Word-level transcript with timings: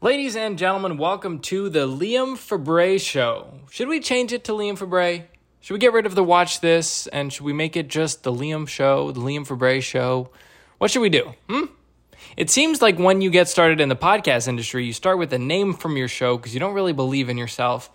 Ladies 0.00 0.36
and 0.36 0.56
gentlemen, 0.56 0.96
welcome 0.96 1.40
to 1.40 1.68
the 1.68 1.88
Liam 1.88 2.38
Fabre 2.38 3.00
Show. 3.00 3.54
Should 3.68 3.88
we 3.88 3.98
change 3.98 4.32
it 4.32 4.44
to 4.44 4.52
Liam 4.52 4.78
Fabre? 4.78 5.24
Should 5.60 5.74
we 5.74 5.80
get 5.80 5.92
rid 5.92 6.06
of 6.06 6.14
the 6.14 6.22
watch 6.22 6.60
this 6.60 7.08
and 7.08 7.32
should 7.32 7.44
we 7.44 7.52
make 7.52 7.76
it 7.76 7.88
just 7.88 8.22
the 8.22 8.30
Liam 8.30 8.68
Show, 8.68 9.10
the 9.10 9.18
Liam 9.20 9.44
Fabre 9.44 9.80
Show? 9.80 10.30
What 10.78 10.92
should 10.92 11.00
we 11.00 11.08
do? 11.08 11.34
Hmm? 11.48 11.64
It 12.36 12.48
seems 12.48 12.80
like 12.80 12.96
when 12.96 13.22
you 13.22 13.30
get 13.30 13.48
started 13.48 13.80
in 13.80 13.88
the 13.88 13.96
podcast 13.96 14.46
industry, 14.46 14.86
you 14.86 14.92
start 14.92 15.18
with 15.18 15.32
a 15.32 15.38
name 15.38 15.74
from 15.74 15.96
your 15.96 16.06
show 16.06 16.36
because 16.36 16.54
you 16.54 16.60
don't 16.60 16.74
really 16.74 16.92
believe 16.92 17.28
in 17.28 17.36
yourself. 17.36 17.90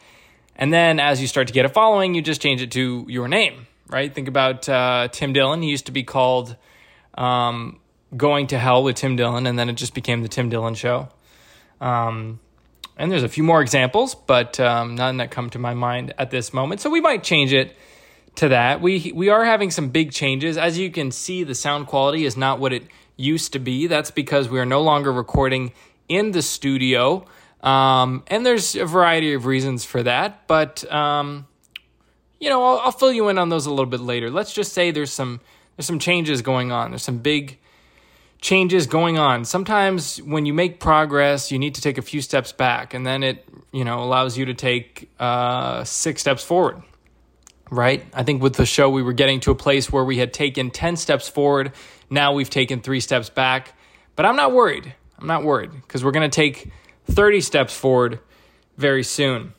And 0.57 0.73
then 0.73 0.99
as 0.99 1.21
you 1.21 1.27
start 1.27 1.47
to 1.47 1.53
get 1.53 1.63
a 1.63 1.69
following, 1.69 2.15
you 2.15 2.21
just 2.21 2.41
change 2.41 2.61
it 2.61 2.71
to 2.71 3.05
your 3.07 3.29
name, 3.29 3.65
right? 3.87 4.13
Think 4.13 4.27
about 4.27 4.67
uh, 4.67 5.07
Tim 5.09 5.31
Dillon. 5.31 5.61
He 5.61 5.69
used 5.69 5.85
to 5.85 5.93
be 5.93 6.03
called 6.03 6.57
um, 7.13 7.79
Going 8.17 8.47
to 8.47 8.59
Hell 8.59 8.83
with 8.83 8.97
Tim 8.97 9.15
Dillon, 9.15 9.47
and 9.47 9.57
then 9.57 9.69
it 9.69 9.75
just 9.75 9.93
became 9.93 10.21
the 10.21 10.27
Tim 10.27 10.49
Dillon 10.49 10.75
Show. 10.75 11.07
Um, 11.83 12.39
and 12.95 13.11
there's 13.11 13.23
a 13.23 13.29
few 13.29 13.43
more 13.43 13.61
examples, 13.61 14.15
but 14.15 14.59
um, 14.59 14.95
none 14.95 15.17
that 15.17 15.31
come 15.31 15.49
to 15.49 15.59
my 15.59 15.73
mind 15.73 16.13
at 16.17 16.31
this 16.31 16.53
moment. 16.53 16.79
So 16.79 16.89
we 16.89 17.01
might 17.01 17.23
change 17.23 17.51
it 17.51 17.75
to 18.35 18.49
that. 18.49 18.81
We 18.81 19.11
we 19.13 19.29
are 19.29 19.43
having 19.43 19.71
some 19.71 19.89
big 19.89 20.11
changes. 20.11 20.57
As 20.57 20.77
you 20.77 20.89
can 20.91 21.11
see, 21.11 21.43
the 21.43 21.55
sound 21.55 21.87
quality 21.87 22.25
is 22.25 22.37
not 22.37 22.59
what 22.59 22.71
it 22.71 22.83
used 23.17 23.53
to 23.53 23.59
be. 23.59 23.87
That's 23.87 24.11
because 24.11 24.47
we 24.47 24.59
are 24.59 24.65
no 24.65 24.81
longer 24.81 25.11
recording 25.11 25.73
in 26.07 26.31
the 26.31 26.41
studio. 26.41 27.25
Um, 27.61 28.23
and 28.27 28.45
there's 28.45 28.75
a 28.75 28.85
variety 28.85 29.33
of 29.33 29.45
reasons 29.45 29.85
for 29.85 30.03
that, 30.03 30.47
but 30.47 30.89
um, 30.91 31.47
you 32.39 32.49
know, 32.49 32.63
I'll, 32.63 32.79
I'll 32.79 32.91
fill 32.91 33.13
you 33.13 33.29
in 33.29 33.37
on 33.37 33.49
those 33.49 33.65
a 33.65 33.69
little 33.69 33.85
bit 33.85 34.01
later. 34.01 34.29
Let's 34.29 34.53
just 34.53 34.73
say 34.73 34.91
there's 34.91 35.13
some 35.13 35.39
there's 35.75 35.87
some 35.87 35.99
changes 35.99 36.41
going 36.41 36.71
on. 36.71 36.91
There's 36.91 37.03
some 37.03 37.19
big 37.19 37.57
changes 38.43 38.87
going 38.87 39.17
on. 39.17 39.45
Sometimes 39.45 40.17
when 40.21 40.45
you 40.45 40.53
make 40.53 40.81
progress, 40.81 41.49
you 41.49 41.57
need 41.57 41.75
to 41.75 41.81
take 41.81 41.97
a 41.97 42.01
few 42.01 42.21
steps 42.21 42.51
back, 42.51 42.93
and 42.93 43.07
then 43.07 43.23
it 43.23 43.47
you 43.71 43.85
know 43.85 44.03
allows 44.03 44.37
you 44.37 44.45
to 44.45 44.53
take 44.53 45.09
uh, 45.17 45.83
six 45.85 46.21
steps 46.21 46.43
forward. 46.43 46.83
Right? 47.71 48.05
I 48.13 48.21
think 48.23 48.43
with 48.43 48.53
the 48.53 48.67
show, 48.67 48.89
we 48.89 49.01
were 49.01 49.13
getting 49.13 49.39
to 49.41 49.51
a 49.51 49.55
place 49.55 49.91
where 49.91 50.03
we 50.03 50.17
had 50.17 50.33
taken 50.33 50.69
ten 50.69 50.97
steps 50.97 51.27
forward. 51.27 51.71
Now 52.09 52.33
we've 52.33 52.49
taken 52.49 52.81
three 52.81 52.99
steps 52.99 53.29
back, 53.29 53.73
but 54.15 54.25
I'm 54.27 54.35
not 54.35 54.51
worried. 54.51 54.93
I'm 55.17 55.25
not 55.25 55.43
worried 55.43 55.71
because 55.71 56.03
we're 56.03 56.11
going 56.11 56.29
to 56.29 56.35
take 56.35 56.69
thirty 57.09 57.39
steps 57.41 57.73
forward 57.73 58.19
very 58.77 59.03
soon. 59.03 59.53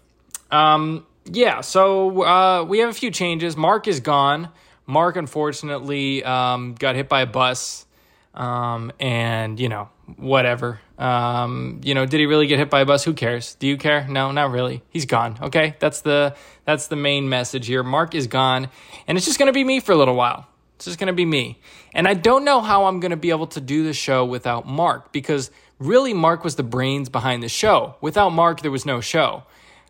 Um, 0.50 1.06
yeah, 1.24 1.62
so 1.62 2.22
uh, 2.22 2.64
we 2.64 2.80
have 2.80 2.90
a 2.90 2.94
few 2.94 3.10
changes. 3.10 3.56
Mark 3.56 3.88
is 3.88 4.00
gone. 4.00 4.50
Mark 4.86 5.16
unfortunately 5.16 6.22
um, 6.22 6.74
got 6.74 6.94
hit 6.94 7.08
by 7.08 7.22
a 7.22 7.26
bus 7.26 7.86
um, 8.34 8.92
and 9.00 9.58
you 9.58 9.68
know, 9.68 9.88
whatever. 10.16 10.80
Um, 10.98 11.80
you 11.82 11.94
know, 11.94 12.06
did 12.06 12.20
he 12.20 12.26
really 12.26 12.46
get 12.46 12.58
hit 12.58 12.70
by 12.70 12.80
a 12.80 12.86
bus? 12.86 13.04
Who 13.04 13.14
cares? 13.14 13.54
Do 13.56 13.66
you 13.66 13.76
care? 13.76 14.06
No, 14.08 14.32
not 14.32 14.50
really. 14.50 14.82
He's 14.90 15.06
gone. 15.06 15.38
Okay, 15.40 15.76
that's 15.78 16.02
the 16.02 16.36
that's 16.64 16.88
the 16.88 16.96
main 16.96 17.28
message 17.28 17.66
here. 17.66 17.82
Mark 17.82 18.14
is 18.14 18.26
gone, 18.26 18.68
and 19.06 19.16
it's 19.16 19.26
just 19.26 19.38
gonna 19.38 19.52
be 19.52 19.64
me 19.64 19.80
for 19.80 19.92
a 19.92 19.96
little 19.96 20.16
while. 20.16 20.46
It's 20.76 20.84
just 20.84 20.98
gonna 20.98 21.12
be 21.12 21.24
me, 21.24 21.60
and 21.94 22.06
I 22.06 22.14
don't 22.14 22.44
know 22.44 22.60
how 22.60 22.86
I'm 22.86 23.00
gonna 23.00 23.16
be 23.16 23.30
able 23.30 23.46
to 23.48 23.60
do 23.60 23.84
the 23.84 23.94
show 23.94 24.24
without 24.24 24.66
Mark 24.66 25.12
because 25.12 25.50
really 25.78 26.12
Mark 26.12 26.44
was 26.44 26.56
the 26.56 26.62
brains 26.62 27.08
behind 27.08 27.42
the 27.42 27.48
show. 27.48 27.96
Without 28.00 28.30
Mark, 28.30 28.60
there 28.62 28.70
was 28.70 28.84
no 28.84 29.00
show. 29.00 29.44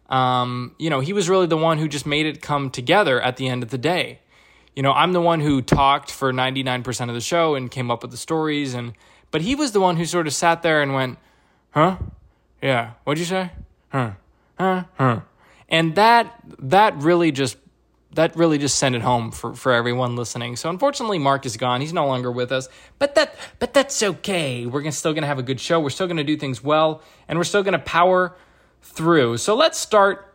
Um, 0.08 0.74
you 0.78 0.90
know, 0.90 1.00
he 1.00 1.14
was 1.14 1.30
really 1.30 1.46
the 1.46 1.56
one 1.56 1.78
who 1.78 1.88
just 1.88 2.04
made 2.04 2.26
it 2.26 2.42
come 2.42 2.68
together 2.68 3.20
at 3.20 3.38
the 3.38 3.48
end 3.48 3.62
of 3.62 3.70
the 3.70 3.78
day 3.78 4.20
you 4.74 4.82
know, 4.82 4.92
I'm 4.92 5.12
the 5.12 5.20
one 5.20 5.40
who 5.40 5.62
talked 5.62 6.10
for 6.10 6.32
99% 6.32 7.08
of 7.08 7.14
the 7.14 7.20
show 7.20 7.54
and 7.54 7.70
came 7.70 7.90
up 7.90 8.02
with 8.02 8.10
the 8.10 8.16
stories 8.16 8.74
and 8.74 8.94
but 9.30 9.42
he 9.42 9.56
was 9.56 9.72
the 9.72 9.80
one 9.80 9.96
who 9.96 10.04
sort 10.04 10.28
of 10.28 10.32
sat 10.32 10.62
there 10.62 10.80
and 10.80 10.94
went, 10.94 11.18
"Huh? 11.72 11.96
Yeah. 12.62 12.92
What'd 13.02 13.18
you 13.18 13.24
say? 13.24 13.50
Huh? 13.88 14.12
Huh? 14.56 14.84
Huh?" 14.96 15.20
And 15.68 15.96
that 15.96 16.40
that 16.60 16.96
really 16.98 17.32
just 17.32 17.56
that 18.12 18.36
really 18.36 18.58
just 18.58 18.78
sent 18.78 18.94
it 18.94 19.02
home 19.02 19.32
for, 19.32 19.54
for 19.54 19.72
everyone 19.72 20.14
listening. 20.14 20.54
So 20.54 20.70
unfortunately, 20.70 21.18
Mark 21.18 21.46
is 21.46 21.56
gone. 21.56 21.80
He's 21.80 21.92
no 21.92 22.06
longer 22.06 22.30
with 22.30 22.52
us. 22.52 22.68
But 23.00 23.16
that 23.16 23.34
but 23.58 23.74
that's 23.74 24.02
okay. 24.02 24.66
We're 24.66 24.82
gonna, 24.82 24.92
still 24.92 25.12
gonna 25.12 25.26
have 25.26 25.40
a 25.40 25.42
good 25.42 25.58
show. 25.58 25.80
We're 25.80 25.90
still 25.90 26.06
gonna 26.06 26.22
do 26.22 26.36
things 26.36 26.62
well, 26.62 27.02
and 27.26 27.36
we're 27.36 27.44
still 27.44 27.64
gonna 27.64 27.80
power 27.80 28.36
through. 28.82 29.38
So 29.38 29.56
let's 29.56 29.78
start 29.78 30.33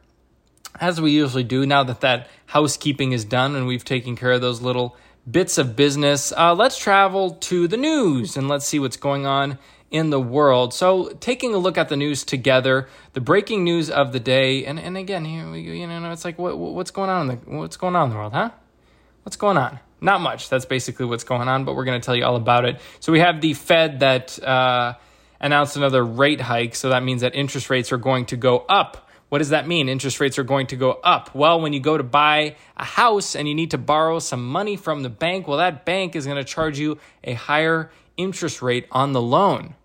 as 0.79 0.99
we 0.99 1.11
usually 1.11 1.43
do 1.43 1.65
now 1.65 1.83
that 1.83 2.01
that 2.01 2.27
housekeeping 2.47 3.11
is 3.11 3.25
done 3.25 3.55
and 3.55 3.67
we've 3.67 3.85
taken 3.85 4.15
care 4.15 4.31
of 4.31 4.41
those 4.41 4.61
little 4.61 4.95
bits 5.29 5.57
of 5.57 5.75
business, 5.75 6.31
uh, 6.35 6.53
let's 6.53 6.77
travel 6.77 7.31
to 7.31 7.67
the 7.67 7.77
news 7.77 8.37
and 8.37 8.47
let's 8.47 8.65
see 8.65 8.79
what's 8.79 8.97
going 8.97 9.25
on 9.25 9.57
in 9.91 10.09
the 10.09 10.19
world. 10.19 10.73
So, 10.73 11.09
taking 11.19 11.53
a 11.53 11.57
look 11.57 11.77
at 11.77 11.89
the 11.89 11.97
news 11.97 12.23
together, 12.23 12.87
the 13.13 13.21
breaking 13.21 13.63
news 13.63 13.89
of 13.89 14.11
the 14.11 14.19
day, 14.19 14.65
and, 14.65 14.79
and 14.79 14.97
again, 14.97 15.25
here 15.25 15.49
we 15.49 15.63
go, 15.63 15.71
you 15.71 15.87
know, 15.87 16.11
it's 16.11 16.25
like 16.25 16.37
what 16.37 16.57
what's 16.57 16.91
going 16.91 17.09
on 17.09 17.29
in 17.29 17.39
the 17.39 17.57
what's 17.57 17.77
going 17.77 17.95
on 17.95 18.05
in 18.05 18.09
the 18.11 18.15
world, 18.15 18.33
huh? 18.33 18.51
What's 19.23 19.35
going 19.35 19.57
on? 19.57 19.79
Not 20.01 20.21
much. 20.21 20.49
That's 20.49 20.65
basically 20.65 21.05
what's 21.05 21.23
going 21.25 21.47
on, 21.47 21.65
but 21.65 21.75
we're 21.75 21.85
going 21.85 21.99
to 21.99 22.05
tell 22.05 22.15
you 22.15 22.23
all 22.23 22.37
about 22.37 22.65
it. 22.65 22.79
So 22.99 23.11
we 23.11 23.19
have 23.19 23.41
the 23.41 23.53
Fed 23.53 23.99
that 23.99 24.41
uh, 24.41 24.93
announced 25.41 25.75
another 25.75 26.03
rate 26.03 26.39
hike, 26.39 26.75
so 26.75 26.89
that 26.89 27.03
means 27.03 27.21
that 27.21 27.35
interest 27.35 27.69
rates 27.69 27.91
are 27.91 27.97
going 27.97 28.25
to 28.27 28.37
go 28.37 28.59
up 28.69 29.08
what 29.29 29.37
does 29.37 29.49
that 29.49 29.67
mean? 29.67 29.89
Interest 29.89 30.19
rates 30.19 30.37
are 30.39 30.43
going 30.43 30.67
to 30.67 30.75
go 30.75 30.99
up. 31.03 31.33
Well, 31.35 31.61
when 31.61 31.71
you 31.71 31.79
go 31.79 31.97
to 31.97 32.03
buy 32.03 32.55
a 32.75 32.83
house 32.83 33.35
and 33.35 33.47
you 33.47 33.55
need 33.55 33.71
to 33.71 33.77
borrow 33.77 34.19
some 34.19 34.45
money 34.45 34.75
from 34.75 35.03
the 35.03 35.09
bank, 35.09 35.47
well, 35.47 35.59
that 35.59 35.85
bank 35.85 36.15
is 36.15 36.25
going 36.25 36.37
to 36.37 36.43
charge 36.43 36.79
you 36.79 36.97
a 37.23 37.33
higher 37.33 37.91
interest 38.17 38.61
rate 38.61 38.87
on 38.91 39.13
the 39.13 39.21
loan, 39.21 39.75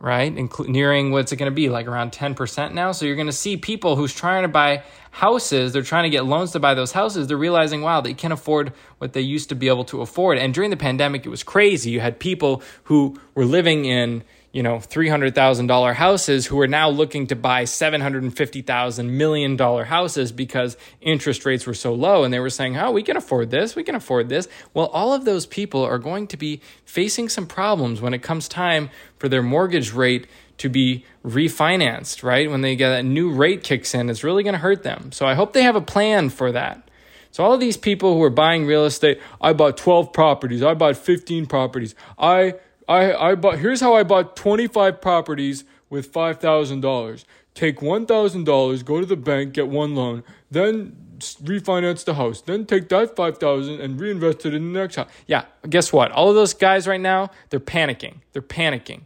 right? 0.00 0.34
Inclu- 0.34 0.68
nearing 0.68 1.12
what's 1.12 1.30
it 1.30 1.36
going 1.36 1.50
to 1.50 1.54
be, 1.54 1.68
like 1.68 1.86
around 1.86 2.10
10% 2.10 2.74
now. 2.74 2.90
So 2.90 3.06
you're 3.06 3.14
going 3.14 3.28
to 3.28 3.32
see 3.32 3.56
people 3.56 3.94
who's 3.94 4.12
trying 4.12 4.42
to 4.42 4.48
buy 4.48 4.82
houses, 5.12 5.72
they're 5.72 5.82
trying 5.82 6.04
to 6.04 6.10
get 6.10 6.26
loans 6.26 6.50
to 6.52 6.60
buy 6.60 6.74
those 6.74 6.90
houses, 6.90 7.28
they're 7.28 7.36
realizing, 7.36 7.80
wow, 7.80 8.00
they 8.00 8.12
can't 8.12 8.32
afford 8.32 8.72
what 8.98 9.12
they 9.12 9.20
used 9.20 9.48
to 9.50 9.54
be 9.54 9.68
able 9.68 9.84
to 9.84 10.00
afford. 10.00 10.36
And 10.38 10.52
during 10.52 10.70
the 10.70 10.76
pandemic, 10.76 11.24
it 11.24 11.28
was 11.28 11.44
crazy. 11.44 11.90
You 11.90 12.00
had 12.00 12.18
people 12.18 12.60
who 12.84 13.20
were 13.36 13.44
living 13.44 13.84
in, 13.84 14.24
you 14.54 14.62
know, 14.62 14.76
$300,000 14.76 15.94
houses 15.94 16.46
who 16.46 16.60
are 16.60 16.68
now 16.68 16.88
looking 16.88 17.26
to 17.26 17.34
buy 17.34 17.64
$750,000 17.64 19.10
million 19.10 19.58
houses 19.58 20.30
because 20.30 20.76
interest 21.00 21.44
rates 21.44 21.66
were 21.66 21.74
so 21.74 21.92
low 21.92 22.22
and 22.22 22.32
they 22.32 22.38
were 22.38 22.48
saying, 22.48 22.76
"Oh, 22.76 22.92
we 22.92 23.02
can 23.02 23.16
afford 23.16 23.50
this. 23.50 23.74
We 23.74 23.82
can 23.82 23.96
afford 23.96 24.28
this." 24.28 24.46
Well, 24.72 24.86
all 24.86 25.12
of 25.12 25.24
those 25.24 25.44
people 25.44 25.82
are 25.82 25.98
going 25.98 26.28
to 26.28 26.36
be 26.36 26.60
facing 26.84 27.28
some 27.28 27.48
problems 27.48 28.00
when 28.00 28.14
it 28.14 28.22
comes 28.22 28.46
time 28.46 28.90
for 29.18 29.28
their 29.28 29.42
mortgage 29.42 29.92
rate 29.92 30.28
to 30.58 30.68
be 30.68 31.04
refinanced, 31.26 32.22
right? 32.22 32.48
When 32.48 32.60
they 32.60 32.76
get 32.76 32.92
a 32.92 33.02
new 33.02 33.32
rate 33.32 33.64
kicks 33.64 33.92
in, 33.92 34.08
it's 34.08 34.22
really 34.22 34.44
going 34.44 34.54
to 34.54 34.60
hurt 34.60 34.84
them. 34.84 35.10
So 35.10 35.26
I 35.26 35.34
hope 35.34 35.52
they 35.52 35.64
have 35.64 35.74
a 35.74 35.80
plan 35.80 36.30
for 36.30 36.52
that. 36.52 36.88
So 37.32 37.42
all 37.42 37.54
of 37.54 37.58
these 37.58 37.76
people 37.76 38.14
who 38.14 38.22
are 38.22 38.30
buying 38.30 38.66
real 38.66 38.84
estate, 38.84 39.20
I 39.40 39.52
bought 39.52 39.76
12 39.76 40.12
properties, 40.12 40.62
I 40.62 40.74
bought 40.74 40.96
15 40.96 41.46
properties. 41.46 41.96
I 42.16 42.54
I, 42.88 43.14
I 43.14 43.34
bought, 43.34 43.58
here's 43.58 43.80
how 43.80 43.94
I 43.94 44.02
bought 44.02 44.36
25 44.36 45.00
properties 45.00 45.64
with 45.88 46.12
$5,000. 46.12 47.24
Take 47.54 47.78
$1,000, 47.78 48.84
go 48.84 49.00
to 49.00 49.06
the 49.06 49.16
bank, 49.16 49.54
get 49.54 49.68
one 49.68 49.94
loan, 49.94 50.24
then 50.50 50.96
refinance 51.18 52.04
the 52.04 52.14
house, 52.14 52.40
then 52.40 52.66
take 52.66 52.88
that 52.88 53.16
5000 53.16 53.80
and 53.80 54.00
reinvest 54.00 54.44
it 54.46 54.54
in 54.54 54.72
the 54.72 54.78
next 54.78 54.96
house. 54.96 55.10
Yeah, 55.26 55.44
guess 55.68 55.92
what? 55.92 56.10
All 56.12 56.28
of 56.28 56.34
those 56.34 56.54
guys 56.54 56.86
right 56.86 57.00
now, 57.00 57.30
they're 57.50 57.60
panicking. 57.60 58.16
They're 58.32 58.42
panicking, 58.42 59.02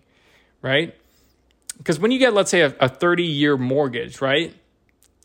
right? 0.63 0.95
Because 1.77 1.99
when 1.99 2.11
you 2.11 2.19
get, 2.19 2.35
let's 2.35 2.51
say, 2.51 2.63
a, 2.63 2.75
a 2.81 2.89
30 2.89 3.25
year 3.25 3.57
mortgage, 3.57 4.21
right? 4.21 4.55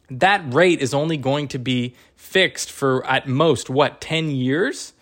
That 0.10 0.54
rate 0.54 0.82
is 0.82 0.94
only 0.94 1.18
going 1.18 1.48
to 1.50 1.58
be 1.58 1.96
fixed 2.16 2.72
for 2.72 3.06
at 3.08 3.28
most, 3.28 3.70
what, 3.70 4.02
10 4.02 4.30
years? 4.30 4.93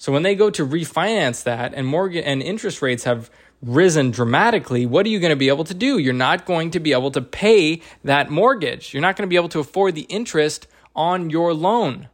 So 0.00 0.12
when 0.12 0.22
they 0.22 0.34
go 0.34 0.48
to 0.48 0.66
refinance 0.66 1.42
that 1.42 1.74
and 1.74 1.86
mortgage 1.86 2.24
and 2.24 2.42
interest 2.42 2.80
rates 2.80 3.04
have 3.04 3.30
risen 3.60 4.10
dramatically, 4.10 4.86
what 4.86 5.04
are 5.04 5.10
you 5.10 5.20
going 5.20 5.28
to 5.28 5.36
be 5.36 5.48
able 5.48 5.64
to 5.64 5.74
do? 5.74 5.98
You're 5.98 6.14
not 6.14 6.46
going 6.46 6.70
to 6.70 6.80
be 6.80 6.92
able 6.92 7.10
to 7.10 7.20
pay 7.20 7.82
that 8.02 8.30
mortgage. 8.30 8.94
You're 8.94 9.02
not 9.02 9.14
going 9.14 9.28
to 9.28 9.30
be 9.30 9.36
able 9.36 9.50
to 9.50 9.58
afford 9.58 9.94
the 9.94 10.06
interest 10.08 10.66
on 10.96 11.28
your 11.28 11.52
loan. 11.52 12.08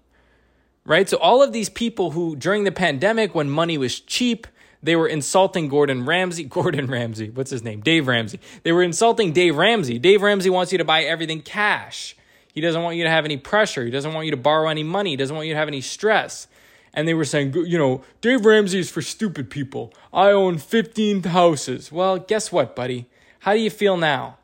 Right? 0.84 1.08
So 1.08 1.16
all 1.18 1.44
of 1.44 1.52
these 1.52 1.68
people 1.68 2.10
who 2.10 2.34
during 2.34 2.64
the 2.64 2.72
pandemic 2.72 3.36
when 3.36 3.48
money 3.48 3.78
was 3.78 4.00
cheap, 4.00 4.48
they 4.82 4.96
were 4.96 5.06
insulting 5.06 5.68
Gordon 5.68 6.04
Ramsay. 6.04 6.42
Gordon 6.58 6.88
Ramsay, 6.88 7.30
what's 7.30 7.52
his 7.52 7.62
name? 7.62 7.82
Dave 7.82 8.08
Ramsey. 8.08 8.40
They 8.64 8.72
were 8.72 8.82
insulting 8.82 9.32
Dave 9.32 9.56
Ramsey. 9.56 10.00
Dave 10.00 10.22
Ramsey 10.22 10.50
wants 10.50 10.72
you 10.72 10.78
to 10.78 10.84
buy 10.84 11.04
everything 11.04 11.40
cash. 11.40 12.16
He 12.52 12.60
doesn't 12.60 12.82
want 12.82 12.96
you 12.96 13.04
to 13.04 13.10
have 13.10 13.24
any 13.24 13.36
pressure. 13.36 13.84
He 13.84 13.92
doesn't 13.92 14.12
want 14.12 14.24
you 14.24 14.32
to 14.32 14.36
borrow 14.36 14.68
any 14.70 14.82
money. 14.82 15.10
He 15.10 15.16
doesn't 15.16 15.36
want 15.36 15.46
you 15.46 15.54
to 15.54 15.58
have 15.60 15.68
any 15.68 15.82
stress 15.82 16.48
and 16.96 17.06
they 17.06 17.14
were 17.14 17.26
saying, 17.26 17.52
you 17.54 17.76
know, 17.76 18.02
Dave 18.22 18.46
Ramsey 18.46 18.78
is 18.78 18.90
for 18.90 19.02
stupid 19.02 19.50
people. 19.50 19.93
I 20.14 20.31
own 20.31 20.56
15 20.56 21.22
houses. 21.25 21.93
Well, 21.93 22.19
guess 22.19 22.50
what, 22.50 22.75
buddy? 22.75 23.06
How 23.40 23.52
do 23.52 23.60
you 23.60 23.69
feel 23.69 23.98
now? 23.98 24.38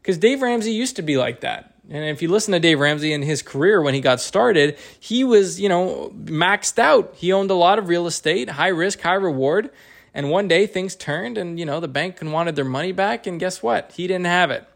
Because 0.00 0.16
Dave 0.16 0.40
Ramsey 0.40 0.72
used 0.72 0.96
to 0.96 1.02
be 1.02 1.18
like 1.18 1.42
that. 1.42 1.74
And 1.90 2.04
if 2.04 2.22
you 2.22 2.28
listen 2.28 2.52
to 2.52 2.60
Dave 2.60 2.80
Ramsey 2.80 3.12
in 3.12 3.22
his 3.22 3.42
career 3.42 3.82
when 3.82 3.92
he 3.92 4.00
got 4.00 4.20
started, 4.20 4.78
he 4.98 5.22
was, 5.22 5.60
you 5.60 5.68
know, 5.68 6.12
maxed 6.24 6.78
out. 6.78 7.12
He 7.14 7.30
owned 7.30 7.50
a 7.50 7.54
lot 7.54 7.78
of 7.78 7.88
real 7.88 8.06
estate, 8.06 8.48
high 8.48 8.68
risk, 8.68 9.00
high 9.00 9.14
reward. 9.14 9.70
And 10.14 10.30
one 10.30 10.48
day 10.48 10.66
things 10.66 10.96
turned 10.96 11.36
and, 11.36 11.58
you 11.58 11.66
know, 11.66 11.78
the 11.78 11.88
bank 11.88 12.20
wanted 12.22 12.56
their 12.56 12.64
money 12.64 12.92
back. 12.92 13.26
And 13.26 13.38
guess 13.38 13.62
what? 13.62 13.92
He 13.92 14.06
didn't 14.06 14.26
have 14.26 14.50
it. 14.50 14.66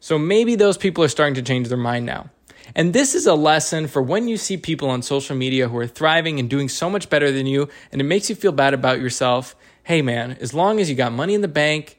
So 0.00 0.18
maybe 0.18 0.56
those 0.56 0.76
people 0.76 1.04
are 1.04 1.08
starting 1.08 1.34
to 1.34 1.42
change 1.42 1.68
their 1.68 1.78
mind 1.78 2.06
now. 2.06 2.30
And 2.74 2.92
this 2.92 3.14
is 3.14 3.26
a 3.26 3.34
lesson 3.34 3.86
for 3.86 4.02
when 4.02 4.28
you 4.28 4.36
see 4.36 4.56
people 4.56 4.90
on 4.90 5.02
social 5.02 5.36
media 5.36 5.68
who 5.68 5.78
are 5.78 5.86
thriving 5.86 6.38
and 6.38 6.48
doing 6.50 6.68
so 6.68 6.90
much 6.90 7.10
better 7.10 7.30
than 7.30 7.46
you, 7.46 7.68
and 7.92 8.00
it 8.00 8.04
makes 8.04 8.28
you 8.28 8.36
feel 8.36 8.52
bad 8.52 8.74
about 8.74 9.00
yourself. 9.00 9.56
Hey, 9.82 10.02
man, 10.02 10.36
as 10.40 10.52
long 10.52 10.80
as 10.80 10.90
you 10.90 10.96
got 10.96 11.12
money 11.12 11.34
in 11.34 11.40
the 11.40 11.48
bank, 11.48 11.98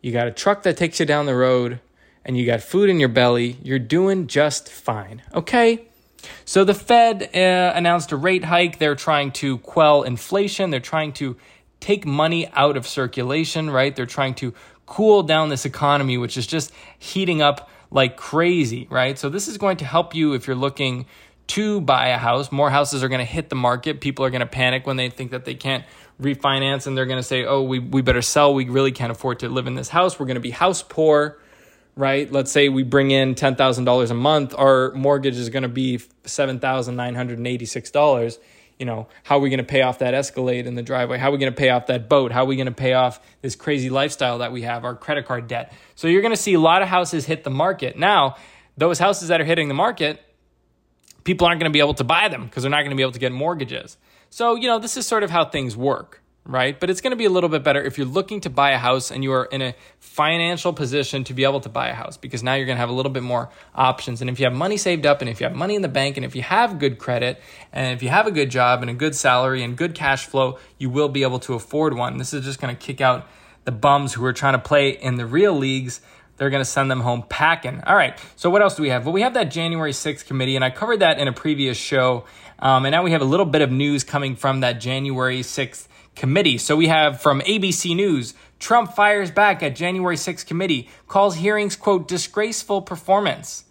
you 0.00 0.12
got 0.12 0.26
a 0.26 0.32
truck 0.32 0.64
that 0.64 0.76
takes 0.76 1.00
you 1.00 1.06
down 1.06 1.26
the 1.26 1.34
road, 1.34 1.80
and 2.24 2.36
you 2.36 2.46
got 2.46 2.60
food 2.60 2.90
in 2.90 3.00
your 3.00 3.08
belly, 3.08 3.58
you're 3.62 3.78
doing 3.78 4.26
just 4.26 4.68
fine. 4.68 5.22
Okay? 5.34 5.86
So 6.44 6.64
the 6.64 6.74
Fed 6.74 7.30
uh, 7.34 7.72
announced 7.74 8.12
a 8.12 8.16
rate 8.16 8.44
hike. 8.44 8.78
They're 8.78 8.94
trying 8.94 9.32
to 9.32 9.58
quell 9.58 10.02
inflation. 10.02 10.70
They're 10.70 10.80
trying 10.80 11.12
to 11.14 11.36
take 11.80 12.06
money 12.06 12.48
out 12.52 12.76
of 12.76 12.86
circulation, 12.86 13.70
right? 13.70 13.94
They're 13.94 14.06
trying 14.06 14.34
to 14.34 14.54
cool 14.86 15.22
down 15.22 15.48
this 15.48 15.64
economy, 15.64 16.18
which 16.18 16.36
is 16.36 16.46
just 16.46 16.72
heating 16.98 17.42
up 17.42 17.68
like 17.92 18.16
crazy, 18.16 18.86
right? 18.90 19.16
So 19.18 19.28
this 19.28 19.48
is 19.48 19.58
going 19.58 19.78
to 19.78 19.84
help 19.84 20.14
you 20.14 20.34
if 20.34 20.46
you're 20.46 20.54
looking 20.56 21.06
to 21.48 21.80
buy 21.80 22.08
a 22.08 22.18
house. 22.18 22.50
More 22.50 22.70
houses 22.70 23.02
are 23.02 23.08
going 23.08 23.20
to 23.20 23.24
hit 23.24 23.50
the 23.50 23.54
market. 23.54 24.00
People 24.00 24.24
are 24.24 24.30
going 24.30 24.40
to 24.40 24.46
panic 24.46 24.86
when 24.86 24.96
they 24.96 25.10
think 25.10 25.32
that 25.32 25.44
they 25.44 25.54
can't 25.54 25.84
refinance 26.20 26.86
and 26.86 26.96
they're 26.96 27.06
going 27.06 27.18
to 27.18 27.22
say, 27.22 27.44
"Oh, 27.44 27.62
we 27.62 27.78
we 27.78 28.02
better 28.02 28.22
sell. 28.22 28.54
We 28.54 28.68
really 28.68 28.92
can't 28.92 29.12
afford 29.12 29.40
to 29.40 29.48
live 29.48 29.66
in 29.66 29.74
this 29.74 29.90
house. 29.90 30.18
We're 30.18 30.26
going 30.26 30.36
to 30.36 30.40
be 30.40 30.50
house 30.50 30.82
poor." 30.82 31.38
Right? 31.94 32.32
Let's 32.32 32.50
say 32.50 32.70
we 32.70 32.84
bring 32.84 33.10
in 33.10 33.34
$10,000 33.34 34.10
a 34.10 34.14
month, 34.14 34.54
our 34.56 34.92
mortgage 34.92 35.36
is 35.36 35.50
going 35.50 35.64
to 35.64 35.68
be 35.68 35.98
$7,986 36.24 38.38
you 38.78 38.86
know, 38.86 39.08
how 39.24 39.38
are 39.38 39.40
we 39.40 39.48
going 39.48 39.58
to 39.58 39.64
pay 39.64 39.82
off 39.82 39.98
that 39.98 40.14
Escalade 40.14 40.66
in 40.66 40.74
the 40.74 40.82
driveway? 40.82 41.18
How 41.18 41.28
are 41.28 41.32
we 41.32 41.38
going 41.38 41.52
to 41.52 41.56
pay 41.56 41.70
off 41.70 41.86
that 41.86 42.08
boat? 42.08 42.32
How 42.32 42.42
are 42.42 42.46
we 42.46 42.56
going 42.56 42.66
to 42.66 42.72
pay 42.72 42.94
off 42.94 43.20
this 43.40 43.54
crazy 43.54 43.90
lifestyle 43.90 44.38
that 44.38 44.52
we 44.52 44.62
have, 44.62 44.84
our 44.84 44.94
credit 44.94 45.26
card 45.26 45.46
debt? 45.46 45.72
So 45.94 46.08
you're 46.08 46.22
going 46.22 46.34
to 46.34 46.40
see 46.40 46.54
a 46.54 46.60
lot 46.60 46.82
of 46.82 46.88
houses 46.88 47.26
hit 47.26 47.44
the 47.44 47.50
market. 47.50 47.98
Now, 47.98 48.36
those 48.76 48.98
houses 48.98 49.28
that 49.28 49.40
are 49.40 49.44
hitting 49.44 49.68
the 49.68 49.74
market, 49.74 50.20
people 51.24 51.46
aren't 51.46 51.60
going 51.60 51.70
to 51.70 51.72
be 51.72 51.80
able 51.80 51.94
to 51.94 52.04
buy 52.04 52.28
them 52.28 52.44
because 52.46 52.62
they're 52.62 52.70
not 52.70 52.80
going 52.80 52.90
to 52.90 52.96
be 52.96 53.02
able 53.02 53.12
to 53.12 53.18
get 53.18 53.32
mortgages. 53.32 53.98
So, 54.30 54.54
you 54.54 54.66
know, 54.66 54.78
this 54.78 54.96
is 54.96 55.06
sort 55.06 55.22
of 55.22 55.30
how 55.30 55.44
things 55.44 55.76
work 55.76 56.21
right? 56.44 56.78
But 56.78 56.90
it's 56.90 57.00
going 57.00 57.12
to 57.12 57.16
be 57.16 57.24
a 57.24 57.30
little 57.30 57.48
bit 57.48 57.62
better 57.62 57.82
if 57.82 57.96
you're 57.96 58.06
looking 58.06 58.40
to 58.40 58.50
buy 58.50 58.72
a 58.72 58.78
house 58.78 59.10
and 59.10 59.22
you 59.22 59.32
are 59.32 59.44
in 59.44 59.62
a 59.62 59.74
financial 60.00 60.72
position 60.72 61.22
to 61.24 61.34
be 61.34 61.44
able 61.44 61.60
to 61.60 61.68
buy 61.68 61.88
a 61.88 61.94
house 61.94 62.16
because 62.16 62.42
now 62.42 62.54
you're 62.54 62.66
going 62.66 62.76
to 62.76 62.80
have 62.80 62.88
a 62.88 62.94
little 62.94 63.12
bit 63.12 63.22
more 63.22 63.48
options. 63.74 64.20
And 64.20 64.28
if 64.28 64.40
you 64.40 64.46
have 64.46 64.52
money 64.52 64.76
saved 64.76 65.06
up 65.06 65.20
and 65.20 65.30
if 65.30 65.40
you 65.40 65.46
have 65.46 65.54
money 65.54 65.76
in 65.76 65.82
the 65.82 65.88
bank 65.88 66.16
and 66.16 66.26
if 66.26 66.34
you 66.34 66.42
have 66.42 66.78
good 66.78 66.98
credit 66.98 67.40
and 67.72 67.94
if 67.94 68.02
you 68.02 68.08
have 68.08 68.26
a 68.26 68.32
good 68.32 68.50
job 68.50 68.82
and 68.82 68.90
a 68.90 68.94
good 68.94 69.14
salary 69.14 69.62
and 69.62 69.76
good 69.76 69.94
cash 69.94 70.26
flow, 70.26 70.58
you 70.78 70.90
will 70.90 71.08
be 71.08 71.22
able 71.22 71.38
to 71.40 71.54
afford 71.54 71.94
one. 71.94 72.18
This 72.18 72.34
is 72.34 72.44
just 72.44 72.60
going 72.60 72.74
to 72.74 72.80
kick 72.80 73.00
out 73.00 73.26
the 73.64 73.72
bums 73.72 74.14
who 74.14 74.24
are 74.24 74.32
trying 74.32 74.54
to 74.54 74.58
play 74.58 74.90
in 74.90 75.16
the 75.16 75.26
real 75.26 75.56
leagues. 75.56 76.00
They're 76.38 76.50
going 76.50 76.62
to 76.62 76.68
send 76.68 76.90
them 76.90 77.00
home 77.00 77.22
packing. 77.28 77.82
All 77.86 77.94
right. 77.94 78.18
So 78.34 78.50
what 78.50 78.62
else 78.62 78.74
do 78.74 78.82
we 78.82 78.88
have? 78.88 79.04
Well, 79.06 79.12
we 79.12 79.22
have 79.22 79.34
that 79.34 79.52
January 79.52 79.92
6th 79.92 80.26
committee, 80.26 80.56
and 80.56 80.64
I 80.64 80.70
covered 80.70 80.98
that 80.98 81.18
in 81.18 81.28
a 81.28 81.32
previous 81.32 81.76
show. 81.76 82.24
Um, 82.58 82.84
and 82.84 82.92
now 82.92 83.04
we 83.04 83.12
have 83.12 83.20
a 83.20 83.26
little 83.26 83.46
bit 83.46 83.62
of 83.62 83.70
news 83.70 84.02
coming 84.02 84.34
from 84.34 84.60
that 84.60 84.80
January 84.80 85.42
6th 85.42 85.86
committee. 86.14 86.58
So 86.58 86.76
we 86.76 86.88
have 86.88 87.20
from 87.20 87.40
ABC 87.42 87.94
News 87.96 88.34
Trump 88.62 88.92
fires 88.92 89.32
back 89.32 89.60
at 89.62 89.74
January 89.74 90.14
6th 90.14 90.46
committee, 90.46 90.88
calls 91.08 91.34
hearings, 91.34 91.74
quote, 91.74 92.06
disgraceful 92.06 92.80
performance. 92.80 93.64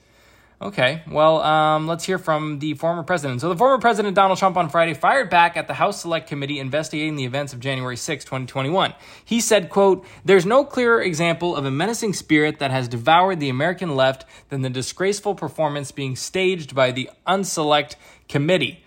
Okay, 0.62 1.02
well, 1.10 1.42
um, 1.42 1.88
let's 1.88 2.04
hear 2.04 2.20
from 2.20 2.60
the 2.60 2.76
former 2.76 3.02
president. 3.02 3.42
So, 3.42 3.50
the 3.50 3.56
former 3.56 3.80
president, 3.80 4.16
Donald 4.16 4.38
Trump, 4.38 4.58
on 4.58 4.70
Friday 4.70 4.94
fired 4.94 5.30
back 5.30 5.58
at 5.58 5.68
the 5.68 5.74
House 5.74 6.02
Select 6.02 6.28
Committee 6.28 6.60
investigating 6.60 7.16
the 7.16 7.24
events 7.24 7.52
of 7.52 7.62
January 7.62 7.98
6, 7.98 8.26
2021. 8.26 8.94
He 9.26 9.40
said, 9.40 9.70
quote, 9.70 10.06
There's 10.24 10.46
no 10.46 10.64
clearer 10.64 11.02
example 11.02 11.56
of 11.56 11.66
a 11.66 11.72
menacing 11.72 12.14
spirit 12.14 12.60
that 12.60 12.70
has 12.70 12.88
devoured 12.88 13.40
the 13.40 13.50
American 13.50 13.96
left 13.96 14.26
than 14.50 14.62
the 14.62 14.70
disgraceful 14.70 15.34
performance 15.34 15.92
being 15.92 16.16
staged 16.16 16.76
by 16.76 16.92
the 16.92 17.10
Unselect 17.26 17.96
Committee. 18.28 18.84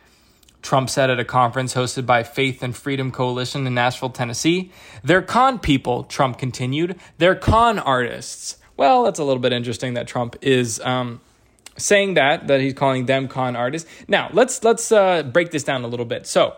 Trump 0.65 0.89
said 0.89 1.11
at 1.11 1.21
a 1.21 1.25
conference 1.27 1.75
hosted 1.75 2.07
by 2.07 2.23
Faith 2.23 2.63
and 2.63 2.75
Freedom 2.75 3.13
Coalition 3.13 3.67
in 3.67 3.75
Nashville, 3.75 4.09
Tennessee. 4.09 4.73
They're 5.05 5.21
con 5.21 5.59
people, 5.59 6.05
Trump 6.05 6.39
continued. 6.39 6.99
They're 7.19 7.35
con 7.35 7.79
artists. 7.79 8.57
Well, 8.75 9.05
that's 9.05 9.19
a 9.19 9.25
little 9.25 9.43
bit 9.43 9.53
interesting 9.53 9.93
that 9.95 10.07
Trump 10.07 10.37
is 10.41 10.81
um, 10.81 11.21
saying 11.77 12.15
that, 12.15 12.47
that 12.49 12.63
he's 12.63 12.73
calling 12.73 13.05
them 13.05 13.29
con 13.29 13.57
artists. 13.57 13.89
Now, 14.09 14.31
let's, 14.33 14.65
let's 14.65 14.91
uh, 14.91 15.23
break 15.23 15.51
this 15.51 15.65
down 15.65 15.85
a 15.85 15.87
little 15.87 16.07
bit. 16.07 16.27
So, 16.27 16.57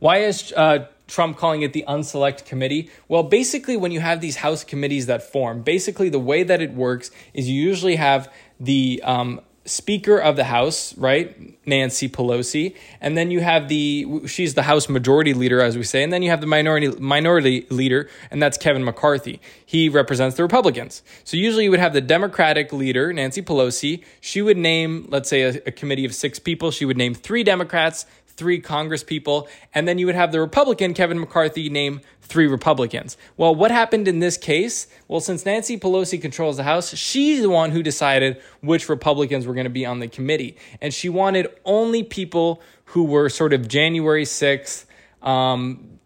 why 0.00 0.24
is 0.24 0.52
uh, 0.56 0.86
Trump 1.06 1.36
calling 1.36 1.62
it 1.62 1.72
the 1.72 1.84
unselect 1.86 2.44
committee? 2.44 2.90
Well, 3.06 3.22
basically, 3.22 3.76
when 3.76 3.92
you 3.92 4.00
have 4.00 4.20
these 4.20 4.36
House 4.36 4.64
committees 4.64 5.06
that 5.06 5.22
form, 5.22 5.62
basically 5.62 6.08
the 6.08 6.18
way 6.18 6.42
that 6.42 6.60
it 6.60 6.74
works 6.74 7.12
is 7.34 7.48
you 7.48 7.62
usually 7.62 7.96
have 7.96 8.32
the 8.58 9.00
um, 9.04 9.40
Speaker 9.66 10.16
of 10.16 10.36
the 10.36 10.44
House, 10.44 10.96
right? 10.96 11.36
Nancy 11.66 12.08
Pelosi, 12.08 12.74
and 13.00 13.16
then 13.16 13.30
you 13.30 13.40
have 13.40 13.68
the 13.68 14.22
she's 14.26 14.54
the 14.54 14.62
House 14.62 14.88
Majority 14.88 15.34
Leader, 15.34 15.60
as 15.60 15.76
we 15.76 15.84
say, 15.84 16.02
and 16.02 16.12
then 16.12 16.22
you 16.22 16.30
have 16.30 16.40
the 16.40 16.46
minority 16.46 16.88
minority 16.98 17.66
leader, 17.70 18.08
and 18.30 18.42
that's 18.42 18.56
Kevin 18.56 18.82
McCarthy. 18.84 19.40
He 19.64 19.88
represents 19.88 20.36
the 20.36 20.42
Republicans. 20.42 21.02
So 21.24 21.36
usually 21.36 21.64
you 21.64 21.70
would 21.70 21.80
have 21.80 21.92
the 21.92 22.00
Democratic 22.00 22.72
leader, 22.72 23.12
Nancy 23.12 23.42
Pelosi. 23.42 24.02
She 24.20 24.40
would 24.42 24.56
name, 24.56 25.06
let's 25.10 25.28
say, 25.28 25.42
a, 25.42 25.50
a 25.66 25.70
committee 25.70 26.04
of 26.06 26.14
six 26.14 26.38
people. 26.38 26.70
She 26.70 26.84
would 26.84 26.96
name 26.96 27.14
three 27.14 27.44
Democrats, 27.44 28.06
three 28.40 28.58
Congress 28.58 29.04
people, 29.04 29.46
and 29.74 29.86
then 29.86 29.98
you 29.98 30.06
would 30.06 30.14
have 30.14 30.32
the 30.32 30.40
Republican, 30.40 30.94
Kevin 30.94 31.20
McCarthy, 31.20 31.68
name 31.68 32.00
three 32.22 32.46
Republicans. 32.46 33.18
Well, 33.36 33.54
what 33.54 33.70
happened 33.70 34.08
in 34.08 34.20
this 34.20 34.38
case? 34.38 34.86
Well, 35.08 35.20
since 35.20 35.44
Nancy 35.44 35.78
Pelosi 35.78 36.18
controls 36.18 36.56
the 36.56 36.62
House, 36.62 36.96
she's 36.96 37.42
the 37.42 37.50
one 37.50 37.70
who 37.70 37.82
decided 37.82 38.40
which 38.62 38.88
Republicans 38.88 39.46
were 39.46 39.52
going 39.52 39.64
to 39.64 39.70
be 39.70 39.84
on 39.84 39.98
the 39.98 40.08
committee. 40.08 40.56
And 40.80 40.94
she 40.94 41.10
wanted 41.10 41.48
only 41.66 42.02
people 42.02 42.62
who 42.86 43.04
were 43.04 43.28
sort 43.28 43.52
of 43.52 43.68
January 43.68 44.24
6th 44.24 44.86
um, 45.20 45.99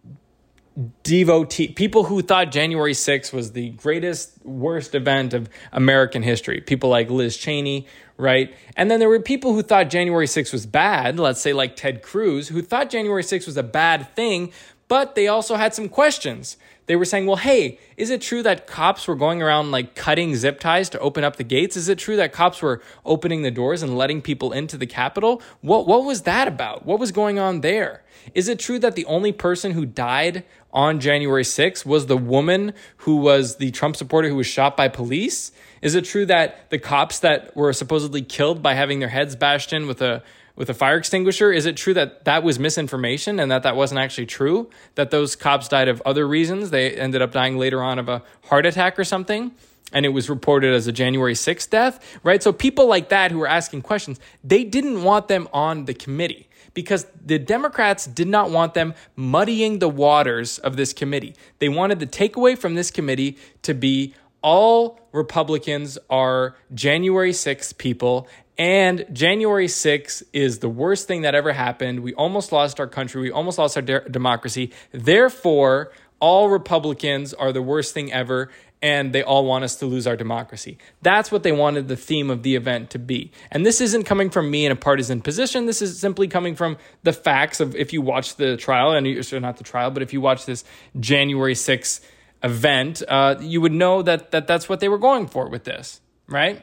devotee 1.04 1.68
people 1.68 2.04
who 2.04 2.20
thought 2.20 2.50
January 2.50 2.94
6th 2.94 3.32
was 3.32 3.52
the 3.52 3.70
greatest 3.70 4.44
worst 4.44 4.94
event 4.94 5.32
of 5.32 5.48
American 5.72 6.22
history 6.22 6.60
people 6.60 6.90
like 6.90 7.08
Liz 7.10 7.36
Cheney 7.36 7.86
right? 8.16 8.54
And 8.76 8.90
then 8.90 9.00
there 9.00 9.08
were 9.08 9.20
people 9.20 9.54
who 9.54 9.62
thought 9.62 9.90
January 9.90 10.26
6th 10.26 10.52
was 10.52 10.66
bad, 10.66 11.18
let's 11.18 11.40
say 11.40 11.52
like 11.52 11.76
Ted 11.76 12.02
Cruz, 12.02 12.48
who 12.48 12.62
thought 12.62 12.90
January 12.90 13.22
6th 13.22 13.46
was 13.46 13.56
a 13.56 13.62
bad 13.62 14.14
thing, 14.14 14.52
but 14.88 15.14
they 15.14 15.28
also 15.28 15.56
had 15.56 15.74
some 15.74 15.88
questions. 15.88 16.56
They 16.86 16.96
were 16.96 17.06
saying, 17.06 17.24
well, 17.26 17.36
hey, 17.36 17.78
is 17.96 18.10
it 18.10 18.20
true 18.20 18.42
that 18.42 18.66
cops 18.66 19.08
were 19.08 19.14
going 19.14 19.40
around 19.42 19.70
like 19.70 19.94
cutting 19.94 20.36
zip 20.36 20.60
ties 20.60 20.90
to 20.90 20.98
open 21.00 21.24
up 21.24 21.36
the 21.36 21.44
gates? 21.44 21.78
Is 21.78 21.88
it 21.88 21.98
true 21.98 22.16
that 22.16 22.32
cops 22.32 22.60
were 22.60 22.82
opening 23.06 23.40
the 23.40 23.50
doors 23.50 23.82
and 23.82 23.96
letting 23.96 24.20
people 24.20 24.52
into 24.52 24.76
the 24.76 24.86
Capitol? 24.86 25.40
What, 25.62 25.86
what 25.86 26.04
was 26.04 26.22
that 26.22 26.46
about? 26.46 26.84
What 26.84 27.00
was 27.00 27.10
going 27.10 27.38
on 27.38 27.62
there? 27.62 28.02
Is 28.34 28.48
it 28.48 28.58
true 28.58 28.78
that 28.80 28.96
the 28.96 29.06
only 29.06 29.32
person 29.32 29.72
who 29.72 29.86
died 29.86 30.44
on 30.74 31.00
January 31.00 31.44
6th 31.44 31.86
was 31.86 32.06
the 32.06 32.16
woman 32.16 32.74
who 32.98 33.16
was 33.16 33.56
the 33.56 33.70
Trump 33.70 33.96
supporter 33.96 34.28
who 34.28 34.36
was 34.36 34.46
shot 34.46 34.76
by 34.76 34.88
police? 34.88 35.52
Is 35.80 35.94
it 35.94 36.04
true 36.04 36.26
that 36.26 36.68
the 36.70 36.78
cops 36.78 37.20
that 37.20 37.56
were 37.56 37.72
supposedly 37.72 38.20
killed 38.20 38.62
by 38.62 38.74
having 38.74 38.98
their 38.98 39.08
heads 39.08 39.36
bashed 39.36 39.72
in 39.72 39.86
with 39.86 40.02
a 40.02 40.22
with 40.56 40.70
a 40.70 40.74
fire 40.74 40.96
extinguisher, 40.96 41.50
is 41.50 41.66
it 41.66 41.76
true 41.76 41.94
that 41.94 42.26
that 42.26 42.44
was 42.44 42.60
misinformation 42.60 43.40
and 43.40 43.50
that 43.50 43.64
that 43.64 43.74
wasn't 43.74 43.98
actually 43.98 44.26
true? 44.26 44.70
That 44.94 45.10
those 45.10 45.34
cops 45.34 45.66
died 45.66 45.88
of 45.88 46.00
other 46.06 46.28
reasons? 46.28 46.70
They 46.70 46.92
ended 46.92 47.22
up 47.22 47.32
dying 47.32 47.58
later 47.58 47.82
on 47.82 47.98
of 47.98 48.08
a 48.08 48.22
heart 48.44 48.66
attack 48.66 48.98
or 48.98 49.04
something? 49.04 49.52
and 49.92 50.04
it 50.04 50.08
was 50.08 50.28
reported 50.28 50.74
as 50.74 50.88
a 50.88 50.92
January 50.92 51.34
6th 51.34 51.70
death, 51.70 52.18
right? 52.24 52.42
So 52.42 52.52
people 52.52 52.86
like 52.86 53.10
that 53.10 53.30
who 53.30 53.38
were 53.38 53.46
asking 53.46 53.82
questions, 53.82 54.18
they 54.42 54.64
didn't 54.64 55.04
want 55.04 55.28
them 55.28 55.46
on 55.52 55.84
the 55.84 55.94
committee 55.94 56.48
because 56.74 57.06
the 57.24 57.38
Democrats 57.38 58.06
did 58.06 58.28
not 58.28 58.50
want 58.50 58.74
them 58.74 58.94
muddying 59.16 59.78
the 59.78 59.88
waters 59.88 60.58
of 60.58 60.76
this 60.76 60.92
committee. 60.92 61.34
They 61.60 61.68
wanted 61.68 62.00
the 62.00 62.06
takeaway 62.06 62.58
from 62.58 62.74
this 62.74 62.90
committee 62.90 63.38
to 63.62 63.72
be 63.74 64.14
all 64.42 65.00
Republicans 65.12 65.96
are 66.10 66.54
January 66.74 67.32
6th 67.32 67.78
people, 67.78 68.28
and 68.58 69.06
January 69.10 69.68
6th 69.68 70.22
is 70.32 70.58
the 70.58 70.68
worst 70.68 71.08
thing 71.08 71.22
that 71.22 71.34
ever 71.34 71.52
happened. 71.52 72.00
We 72.00 72.12
almost 72.14 72.52
lost 72.52 72.78
our 72.78 72.86
country, 72.86 73.22
we 73.22 73.30
almost 73.30 73.56
lost 73.56 73.76
our 73.76 73.82
de- 73.82 74.08
democracy. 74.08 74.70
Therefore, 74.92 75.92
all 76.20 76.50
Republicans 76.50 77.32
are 77.32 77.52
the 77.52 77.62
worst 77.62 77.94
thing 77.94 78.12
ever, 78.12 78.50
and 78.84 79.14
they 79.14 79.22
all 79.22 79.46
want 79.46 79.64
us 79.64 79.76
to 79.76 79.86
lose 79.86 80.06
our 80.06 80.14
democracy. 80.14 80.76
That's 81.00 81.32
what 81.32 81.42
they 81.42 81.52
wanted 81.52 81.88
the 81.88 81.96
theme 81.96 82.28
of 82.28 82.42
the 82.42 82.54
event 82.54 82.90
to 82.90 82.98
be. 82.98 83.32
And 83.50 83.64
this 83.64 83.80
isn't 83.80 84.04
coming 84.04 84.28
from 84.28 84.50
me 84.50 84.66
in 84.66 84.72
a 84.72 84.76
partisan 84.76 85.22
position. 85.22 85.64
This 85.64 85.80
is 85.80 85.98
simply 85.98 86.28
coming 86.28 86.54
from 86.54 86.76
the 87.02 87.14
facts 87.14 87.60
of 87.60 87.74
if 87.74 87.94
you 87.94 88.02
watch 88.02 88.36
the 88.36 88.58
trial, 88.58 88.92
and 88.92 89.06
you, 89.06 89.22
so 89.22 89.38
not 89.38 89.56
the 89.56 89.64
trial, 89.64 89.90
but 89.90 90.02
if 90.02 90.12
you 90.12 90.20
watch 90.20 90.44
this 90.44 90.64
January 91.00 91.54
6th 91.54 92.04
event, 92.42 93.02
uh, 93.08 93.36
you 93.40 93.62
would 93.62 93.72
know 93.72 94.02
that, 94.02 94.32
that 94.32 94.46
that's 94.46 94.68
what 94.68 94.80
they 94.80 94.90
were 94.90 94.98
going 94.98 95.28
for 95.28 95.48
with 95.48 95.64
this, 95.64 96.02
right? 96.28 96.62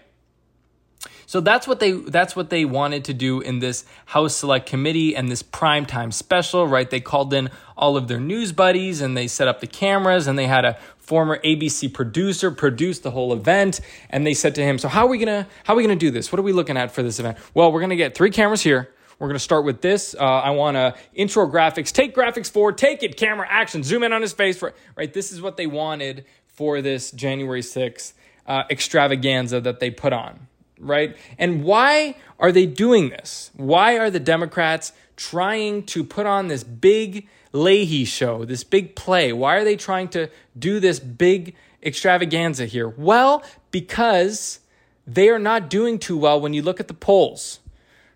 So 1.25 1.41
that's 1.41 1.67
what 1.67 1.79
they 1.79 1.93
that's 1.93 2.35
what 2.35 2.49
they 2.49 2.65
wanted 2.65 3.05
to 3.05 3.13
do 3.13 3.39
in 3.39 3.59
this 3.59 3.85
House 4.05 4.35
Select 4.35 4.67
Committee 4.67 5.15
and 5.15 5.29
this 5.29 5.41
primetime 5.41 6.13
special, 6.13 6.67
right? 6.67 6.87
They 6.87 6.99
called 6.99 7.33
in 7.33 7.49
all 7.75 7.97
of 7.97 8.07
their 8.07 8.19
news 8.19 8.51
buddies 8.51 9.01
and 9.01 9.17
they 9.17 9.27
set 9.27 9.47
up 9.47 9.61
the 9.61 9.65
cameras 9.65 10.27
and 10.27 10.37
they 10.37 10.45
had 10.45 10.65
a 10.65 10.77
former 11.11 11.39
ABC 11.39 11.93
producer 11.93 12.51
produced 12.51 13.03
the 13.03 13.11
whole 13.11 13.33
event 13.33 13.81
and 14.09 14.25
they 14.25 14.33
said 14.33 14.55
to 14.55 14.63
him, 14.63 14.77
"So 14.77 14.87
how 14.87 15.07
are 15.07 15.09
we 15.09 15.25
to 15.25 15.45
how 15.65 15.73
are 15.73 15.75
we 15.75 15.85
to 15.85 15.93
do 15.97 16.09
this? 16.09 16.31
What 16.31 16.39
are 16.39 16.43
we 16.43 16.53
looking 16.53 16.77
at 16.77 16.89
for 16.89 17.03
this 17.03 17.19
event?" 17.19 17.37
Well, 17.53 17.69
we're 17.69 17.81
to 17.89 17.97
get 17.97 18.15
three 18.15 18.29
cameras 18.29 18.61
here. 18.61 18.89
We're 19.19 19.27
going 19.27 19.35
to 19.35 19.43
start 19.43 19.65
with 19.65 19.81
this. 19.81 20.15
Uh, 20.17 20.23
I 20.23 20.51
want 20.51 20.77
to 20.77 20.95
intro 21.13 21.45
graphics. 21.47 21.91
Take 21.91 22.15
graphics 22.15 22.49
forward. 22.49 22.77
Take 22.77 23.03
it. 23.03 23.17
Camera 23.17 23.45
action. 23.49 23.83
Zoom 23.83 24.03
in 24.03 24.13
on 24.13 24.21
his 24.21 24.31
face. 24.31 24.57
For, 24.57 24.73
right. 24.95 25.13
This 25.13 25.33
is 25.33 25.41
what 25.41 25.57
they 25.57 25.67
wanted 25.67 26.23
for 26.47 26.81
this 26.81 27.11
January 27.11 27.61
6th 27.61 28.13
uh, 28.47 28.63
extravaganza 28.69 29.59
that 29.59 29.81
they 29.81 29.91
put 29.91 30.13
on 30.13 30.47
right? 30.79 31.15
And 31.37 31.63
why 31.63 32.15
are 32.39 32.51
they 32.51 32.65
doing 32.65 33.09
this? 33.09 33.51
Why 33.55 33.99
are 33.99 34.09
the 34.09 34.19
Democrats 34.19 34.93
trying 35.15 35.83
to 35.83 36.03
put 36.03 36.25
on 36.25 36.47
this 36.47 36.63
big 36.63 37.27
Leahy 37.53 38.05
show, 38.05 38.45
this 38.45 38.63
big 38.63 38.95
play? 38.95 39.33
Why 39.33 39.57
are 39.57 39.63
they 39.63 39.75
trying 39.75 40.07
to 40.09 40.29
do 40.57 40.79
this 40.79 40.99
big 40.99 41.55
extravaganza 41.83 42.65
here? 42.65 42.87
Well, 42.87 43.43
because 43.71 44.59
they 45.05 45.29
are 45.29 45.39
not 45.39 45.69
doing 45.69 45.99
too 45.99 46.17
well 46.17 46.39
when 46.39 46.53
you 46.53 46.61
look 46.61 46.79
at 46.79 46.87
the 46.87 46.93
polls, 46.93 47.59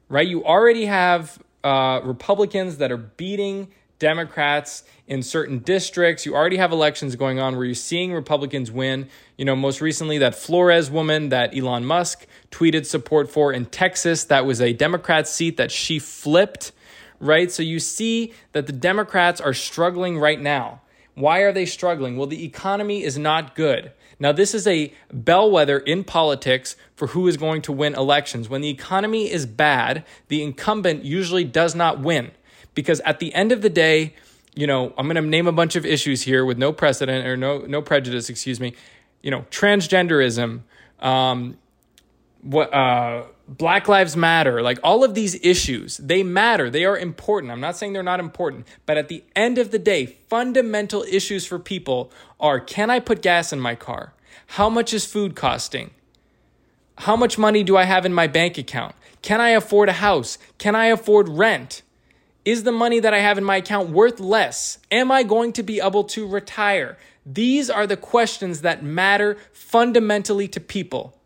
right? 0.07 0.27
You 0.27 0.43
already 0.45 0.85
have 0.85 1.39
uh, 1.63 2.01
Republicans 2.03 2.77
that 2.77 2.91
are 2.91 2.97
beating 2.97 3.69
Democrats 3.99 4.83
in 5.07 5.23
certain 5.23 5.59
districts. 5.59 6.25
You 6.25 6.35
already 6.35 6.57
have 6.57 6.71
elections 6.71 7.15
going 7.15 7.39
on 7.39 7.55
where 7.55 7.65
you're 7.65 7.75
seeing 7.75 8.13
Republicans 8.13 8.71
win. 8.71 9.07
You 9.37 9.45
know, 9.45 9.55
most 9.55 9.81
recently, 9.81 10.17
that 10.19 10.35
Flores 10.35 10.91
woman 10.91 11.29
that 11.29 11.55
Elon 11.57 11.85
Musk 11.85 12.25
tweeted 12.51 12.85
support 12.85 13.29
for 13.29 13.53
in 13.53 13.65
Texas, 13.65 14.25
that 14.25 14.45
was 14.45 14.61
a 14.61 14.73
Democrat 14.73 15.27
seat 15.27 15.57
that 15.57 15.71
she 15.71 15.99
flipped, 15.99 16.71
right? 17.19 17.51
So 17.51 17.63
you 17.63 17.79
see 17.79 18.33
that 18.51 18.67
the 18.67 18.73
Democrats 18.73 19.39
are 19.41 19.53
struggling 19.53 20.17
right 20.17 20.39
now. 20.39 20.81
Why 21.15 21.39
are 21.39 21.53
they 21.53 21.65
struggling? 21.65 22.17
Well, 22.17 22.27
the 22.27 22.43
economy 22.43 23.03
is 23.03 23.17
not 23.17 23.55
good. 23.55 23.91
Now, 24.19 24.31
this 24.31 24.53
is 24.53 24.65
a 24.67 24.93
bellwether 25.11 25.77
in 25.79 26.03
politics 26.03 26.75
for 26.95 27.07
who 27.07 27.27
is 27.27 27.37
going 27.37 27.61
to 27.63 27.71
win 27.71 27.95
elections. 27.95 28.47
When 28.47 28.61
the 28.61 28.69
economy 28.69 29.31
is 29.31 29.45
bad, 29.45 30.05
the 30.27 30.41
incumbent 30.41 31.03
usually 31.03 31.43
does 31.43 31.75
not 31.75 31.99
win 31.99 32.31
because 32.73 32.99
at 33.01 33.19
the 33.19 33.33
end 33.33 33.51
of 33.51 33.61
the 33.61 33.69
day, 33.69 34.13
you 34.55 34.67
know, 34.67 34.93
I'm 34.97 35.07
going 35.07 35.15
to 35.15 35.21
name 35.21 35.47
a 35.47 35.51
bunch 35.51 35.75
of 35.75 35.85
issues 35.85 36.21
here 36.21 36.45
with 36.45 36.57
no 36.57 36.71
precedent 36.71 37.27
or 37.27 37.35
no 37.35 37.59
no 37.59 37.81
prejudice, 37.81 38.29
excuse 38.29 38.59
me. 38.59 38.73
You 39.21 39.31
know, 39.31 39.45
transgenderism, 39.51 40.61
um, 40.99 41.57
what 42.41 42.73
uh, 42.73 43.23
Black 43.47 43.87
Lives 43.87 44.15
Matter, 44.15 44.61
like 44.61 44.79
all 44.83 45.03
of 45.03 45.13
these 45.13 45.35
issues, 45.43 45.97
they 45.97 46.23
matter. 46.23 46.69
They 46.69 46.85
are 46.85 46.97
important. 46.97 47.51
I'm 47.51 47.59
not 47.59 47.77
saying 47.77 47.93
they're 47.93 48.03
not 48.03 48.19
important, 48.19 48.67
but 48.85 48.97
at 48.97 49.07
the 49.07 49.23
end 49.35 49.57
of 49.57 49.71
the 49.71 49.79
day, 49.79 50.05
fundamental 50.05 51.03
issues 51.03 51.45
for 51.45 51.59
people 51.59 52.11
are: 52.39 52.59
Can 52.59 52.89
I 52.89 52.99
put 52.99 53.21
gas 53.21 53.51
in 53.51 53.59
my 53.59 53.75
car? 53.75 54.13
How 54.47 54.69
much 54.69 54.93
is 54.93 55.05
food 55.05 55.35
costing? 55.35 55.91
How 56.99 57.15
much 57.15 57.37
money 57.37 57.63
do 57.63 57.75
I 57.75 57.83
have 57.83 58.05
in 58.05 58.13
my 58.13 58.27
bank 58.27 58.57
account? 58.57 58.95
Can 59.21 59.41
I 59.41 59.49
afford 59.49 59.89
a 59.89 59.93
house? 59.93 60.37
Can 60.57 60.75
I 60.75 60.85
afford 60.85 61.27
rent? 61.27 61.81
Is 62.45 62.63
the 62.63 62.71
money 62.71 62.99
that 62.99 63.13
I 63.13 63.19
have 63.19 63.39
in 63.39 63.43
my 63.43 63.57
account 63.57 63.89
worth 63.89 64.19
less? 64.19 64.77
Am 64.91 65.11
I 65.11 65.23
going 65.23 65.51
to 65.53 65.63
be 65.63 65.81
able 65.81 66.03
to 66.05 66.27
retire? 66.27 66.97
These 67.25 67.71
are 67.71 67.87
the 67.87 67.97
questions 67.97 68.61
that 68.61 68.83
matter 68.83 69.37
fundamentally 69.51 70.47
to 70.49 70.59
people. 70.59 71.17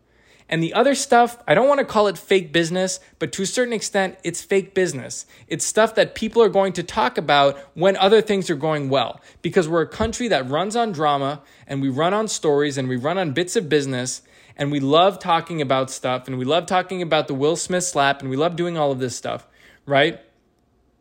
And 0.50 0.60
the 0.60 0.74
other 0.74 0.96
stuff, 0.96 1.38
I 1.46 1.54
don't 1.54 1.68
want 1.68 1.78
to 1.78 1.84
call 1.84 2.08
it 2.08 2.18
fake 2.18 2.52
business, 2.52 2.98
but 3.20 3.30
to 3.32 3.42
a 3.42 3.46
certain 3.46 3.72
extent, 3.72 4.18
it's 4.24 4.42
fake 4.42 4.74
business. 4.74 5.24
It's 5.46 5.64
stuff 5.64 5.94
that 5.94 6.16
people 6.16 6.42
are 6.42 6.48
going 6.48 6.72
to 6.72 6.82
talk 6.82 7.16
about 7.16 7.56
when 7.74 7.96
other 7.96 8.20
things 8.20 8.50
are 8.50 8.56
going 8.56 8.88
well. 8.88 9.20
Because 9.42 9.68
we're 9.68 9.82
a 9.82 9.88
country 9.88 10.26
that 10.26 10.50
runs 10.50 10.74
on 10.74 10.90
drama 10.90 11.40
and 11.68 11.80
we 11.80 11.88
run 11.88 12.12
on 12.12 12.26
stories 12.26 12.76
and 12.76 12.88
we 12.88 12.96
run 12.96 13.16
on 13.16 13.30
bits 13.30 13.54
of 13.54 13.68
business 13.68 14.22
and 14.56 14.72
we 14.72 14.80
love 14.80 15.20
talking 15.20 15.62
about 15.62 15.88
stuff 15.88 16.26
and 16.26 16.36
we 16.36 16.44
love 16.44 16.66
talking 16.66 17.00
about 17.00 17.28
the 17.28 17.34
Will 17.34 17.54
Smith 17.54 17.84
slap 17.84 18.20
and 18.20 18.28
we 18.28 18.36
love 18.36 18.56
doing 18.56 18.76
all 18.76 18.90
of 18.90 18.98
this 18.98 19.16
stuff, 19.16 19.46
right? 19.86 20.18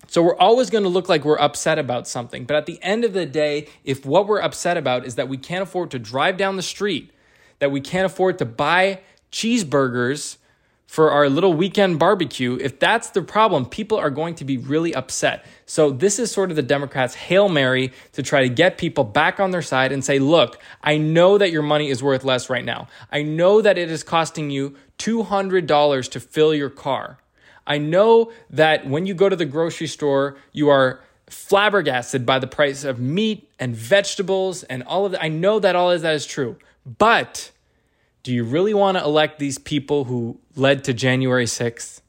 So 0.06 0.22
we're 0.22 0.38
always 0.38 0.70
going 0.70 0.84
to 0.84 0.90
look 0.90 1.10
like 1.10 1.26
we're 1.26 1.40
upset 1.40 1.80
about 1.80 2.08
something. 2.08 2.46
But 2.46 2.56
at 2.56 2.68
the 2.68 2.78
end 2.84 3.04
of 3.04 3.14
the 3.14 3.26
day, 3.26 3.68
if 3.84 4.06
what 4.06 4.28
we're 4.28 4.42
upset 4.42 4.78
about 4.78 5.06
is 5.06 5.16
that 5.16 5.28
we 5.28 5.38
can't 5.38 5.64
afford 5.64 5.90
to 5.92 5.98
drive 5.98 6.38
down 6.38 6.56
the 6.56 6.62
street, 6.62 7.12
that 7.58 7.72
we 7.72 7.82
can't 7.82 8.06
afford 8.06 8.38
to 8.38 8.46
buy 8.46 9.02
cheeseburgers 9.32 10.38
for 10.90 11.12
our 11.12 11.30
little 11.30 11.54
weekend 11.54 12.00
barbecue, 12.00 12.58
if 12.60 12.80
that's 12.80 13.12
the 13.12 13.22
problem, 13.22 13.68
people 13.68 14.00
are 14.00 14.10
going 14.10 14.34
to 14.34 14.44
be 14.44 14.58
really 14.58 14.96
upset. 14.96 15.46
So, 15.68 15.92
this 15.92 16.18
is 16.18 16.32
sort 16.32 16.50
of 16.50 16.56
the 16.56 16.64
Democrats' 16.64 17.14
Hail 17.14 17.48
Mary 17.48 17.94
to 18.14 18.24
try 18.24 18.42
to 18.42 18.50
get 18.50 18.80
people 18.80 19.04
back 19.04 19.40
on 19.40 19.52
their 19.52 19.62
side 19.62 19.92
and 19.92 20.04
say, 20.04 20.18
look, 20.18 20.60
I 20.82 20.98
know 20.98 21.38
that 21.38 21.52
your 21.52 21.62
money 21.62 21.90
is 21.90 22.02
worth 22.02 22.24
less 22.24 22.50
right 22.50 22.66
now. 22.66 22.88
I 23.12 23.22
know 23.22 23.62
that 23.62 23.78
it 23.78 23.92
is 23.92 24.02
costing 24.02 24.50
you 24.50 24.76
$200 24.98 26.10
to 26.10 26.20
fill 26.20 26.56
your 26.56 26.72
car. 26.72 27.20
I 27.68 27.78
know 27.78 28.32
that 28.50 28.88
when 28.88 29.06
you 29.06 29.14
go 29.14 29.30
to 29.30 29.36
the 29.36 29.46
grocery 29.46 29.86
store, 29.86 30.38
you 30.54 30.70
are 30.70 31.02
flabbergasted 31.28 32.26
by 32.26 32.40
the 32.40 32.48
price 32.48 32.84
of 32.84 33.00
meat 33.00 33.48
and 33.60 33.76
vegetables 33.76 34.64
and 34.64 34.82
all 34.82 35.06
of 35.06 35.12
that. 35.12 35.24
I 35.24 35.28
know 35.28 35.60
that 35.60 35.76
all 35.76 35.92
of 35.92 36.02
that 36.02 36.16
is 36.16 36.26
true. 36.26 36.58
But 36.98 37.52
do 38.24 38.34
you 38.34 38.44
really 38.44 38.74
want 38.74 38.98
to 38.98 39.04
elect 39.04 39.40
these 39.40 39.58
people 39.58 40.06
who 40.06 40.40
led 40.56 40.84
to 40.86 40.94
January 40.94 41.46
6th? 41.46 42.02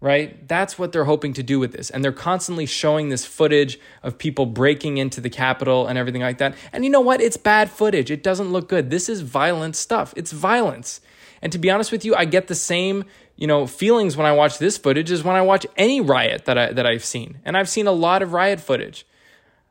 Right? 0.00 0.46
That's 0.46 0.78
what 0.78 0.92
they're 0.92 1.06
hoping 1.06 1.32
to 1.32 1.42
do 1.42 1.58
with 1.58 1.72
this. 1.72 1.90
And 1.90 2.04
they're 2.04 2.12
constantly 2.12 2.66
showing 2.66 3.08
this 3.08 3.24
footage 3.24 3.80
of 4.04 4.16
people 4.16 4.46
breaking 4.46 4.98
into 4.98 5.20
the 5.20 5.30
Capitol 5.30 5.88
and 5.88 5.98
everything 5.98 6.22
like 6.22 6.38
that. 6.38 6.54
And 6.72 6.84
you 6.84 6.90
know 6.90 7.00
what? 7.00 7.20
It's 7.20 7.36
bad 7.36 7.68
footage. 7.68 8.08
It 8.08 8.22
doesn't 8.22 8.52
look 8.52 8.68
good. 8.68 8.90
This 8.90 9.08
is 9.08 9.22
violent 9.22 9.74
stuff. 9.74 10.14
It's 10.16 10.30
violence. 10.30 11.00
And 11.42 11.50
to 11.52 11.58
be 11.58 11.68
honest 11.68 11.90
with 11.90 12.04
you, 12.04 12.14
I 12.14 12.26
get 12.26 12.46
the 12.46 12.54
same 12.54 13.04
you 13.38 13.46
know 13.46 13.66
feelings 13.66 14.16
when 14.16 14.26
I 14.26 14.32
watch 14.32 14.58
this 14.58 14.76
footage 14.76 15.10
as 15.10 15.22
when 15.22 15.36
I 15.36 15.42
watch 15.42 15.64
any 15.76 16.00
riot 16.00 16.44
that 16.44 16.58
I 16.58 16.72
that 16.72 16.86
I've 16.86 17.04
seen. 17.04 17.38
And 17.44 17.56
I've 17.56 17.68
seen 17.68 17.86
a 17.86 17.92
lot 17.92 18.20
of 18.20 18.32
riot 18.32 18.60
footage. 18.60 19.06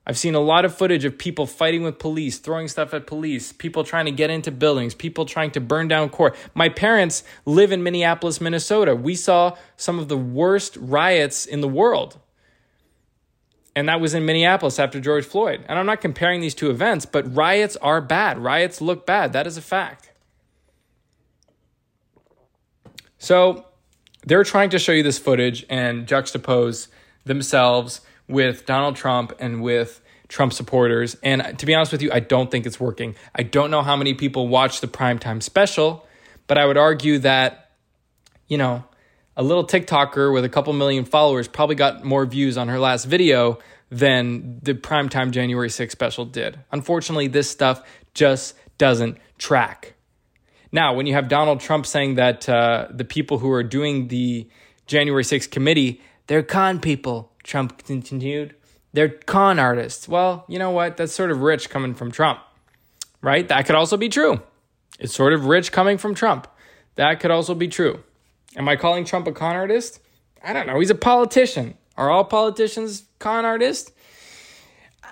I've 0.10 0.18
seen 0.18 0.36
a 0.36 0.40
lot 0.40 0.64
of 0.64 0.74
footage 0.74 1.04
of 1.04 1.18
people 1.18 1.46
fighting 1.46 1.84
with 1.84 2.00
police, 2.00 2.40
throwing 2.40 2.70
stuff 2.70 2.94
at 2.94 3.06
police, 3.06 3.52
people 3.52 3.84
trying 3.84 4.06
to 4.06 4.12
get 4.12 4.30
into 4.30 4.52
buildings, 4.52 4.96
people 4.96 5.26
trying 5.26 5.52
to 5.52 5.60
burn 5.60 5.90
down 5.90 6.08
court. 6.08 6.34
My 6.54 6.70
parents 6.70 7.26
live 7.46 7.74
in 7.74 7.84
Minneapolis, 7.84 8.40
Minnesota. 8.40 8.96
We 8.96 9.16
saw 9.16 9.58
some 9.76 10.00
of 10.00 10.08
the 10.08 10.18
worst 10.18 10.78
riots 10.78 11.46
in 11.46 11.60
the 11.60 11.68
world. 11.68 12.18
And 13.76 13.90
that 13.90 14.00
was 14.00 14.14
in 14.14 14.26
Minneapolis 14.26 14.80
after 14.80 15.02
George 15.02 15.26
Floyd. 15.26 15.66
And 15.68 15.78
I'm 15.78 15.86
not 15.86 16.00
comparing 16.00 16.40
these 16.40 16.56
two 16.56 16.70
events, 16.70 17.06
but 17.06 17.36
riots 17.36 17.76
are 17.76 18.00
bad. 18.00 18.40
Riots 18.40 18.80
look 18.80 19.06
bad. 19.06 19.34
That 19.34 19.46
is 19.46 19.58
a 19.58 19.62
fact. 19.62 20.14
So 23.18 23.66
they're 24.26 24.46
trying 24.46 24.70
to 24.70 24.80
show 24.80 24.94
you 24.94 25.04
this 25.04 25.20
footage 25.20 25.66
and 25.70 26.08
juxtapose 26.08 26.88
themselves 27.26 28.00
with 28.28 28.66
Donald 28.66 28.96
Trump 28.96 29.34
and 29.40 29.62
with 29.62 30.02
Trump 30.28 30.54
supporters. 30.54 31.16
And 31.24 31.58
to 31.60 31.66
be 31.66 31.74
honest 31.74 31.92
with 31.92 32.02
you, 32.02 32.12
I 32.12 32.20
don't 32.20 32.52
think 32.52 32.66
it's 32.66 32.80
working. 32.80 33.16
I 33.34 33.44
don't 33.44 33.72
know 33.72 33.82
how 33.82 33.96
many 33.96 34.14
people 34.14 34.48
watch 34.48 34.82
the 34.82 34.88
primetime 34.88 35.42
special, 35.42 36.06
but 36.48 36.58
I 36.58 36.66
would 36.66 36.78
argue 36.78 37.20
that, 37.20 37.72
you 38.48 38.58
know, 38.58 38.84
a 39.36 39.44
little 39.44 39.66
TikToker 39.66 40.34
with 40.34 40.44
a 40.44 40.50
couple 40.50 40.74
million 40.74 41.06
followers 41.06 41.48
probably 41.48 41.76
got 41.76 42.04
more 42.04 42.26
views 42.26 42.58
on 42.58 42.68
her 42.70 42.80
last 42.80 43.06
video 43.06 43.60
than 43.90 44.60
the 44.62 44.74
primetime 44.74 45.32
January 45.32 45.70
6th 45.70 45.92
special 45.92 46.26
did. 46.26 46.60
Unfortunately, 46.72 47.28
this 47.28 47.50
stuff 47.50 47.82
just 48.14 48.56
doesn't 48.78 49.18
track. 49.38 49.94
Now, 50.72 50.94
when 50.94 51.06
you 51.06 51.14
have 51.14 51.30
Donald 51.30 51.60
Trump 51.60 51.86
saying 51.86 52.16
that 52.16 52.50
uh, 52.50 52.88
the 52.90 53.06
people 53.06 53.38
who 53.38 53.52
are 53.52 53.64
doing 53.64 54.10
the 54.10 54.50
January 54.86 55.24
6th 55.24 55.50
committee, 55.52 56.02
they're 56.28 56.44
con 56.44 56.80
people, 56.80 57.32
Trump 57.48 57.84
continued. 57.86 58.54
They're 58.94 59.10
con 59.10 59.58
artists. 59.58 60.08
Well, 60.08 60.44
you 60.48 60.60
know 60.60 60.72
what? 60.72 60.98
That's 60.98 61.14
sort 61.14 61.32
of 61.32 61.42
rich 61.42 61.70
coming 61.70 61.94
from 61.94 62.12
Trump, 62.12 62.40
right? 63.22 63.48
That 63.48 63.66
could 63.66 63.76
also 63.76 63.96
be 63.98 64.10
true. 64.10 64.42
It's 65.00 65.16
sort 65.16 65.34
of 65.34 65.46
rich 65.46 65.72
coming 65.72 65.98
from 65.98 66.14
Trump. 66.14 66.48
That 66.96 67.20
could 67.20 67.32
also 67.32 67.56
be 67.56 67.70
true. 67.70 68.04
Am 68.58 68.68
I 68.68 68.76
calling 68.76 69.06
Trump 69.06 69.28
a 69.28 69.32
con 69.32 69.56
artist? 69.56 70.00
I 70.44 70.52
don't 70.52 70.68
know. 70.68 70.80
He's 70.80 70.90
a 70.90 70.96
politician. 70.96 71.76
Are 71.96 72.10
all 72.10 72.26
politicians 72.26 73.06
con 73.20 73.46
artists? 73.46 73.92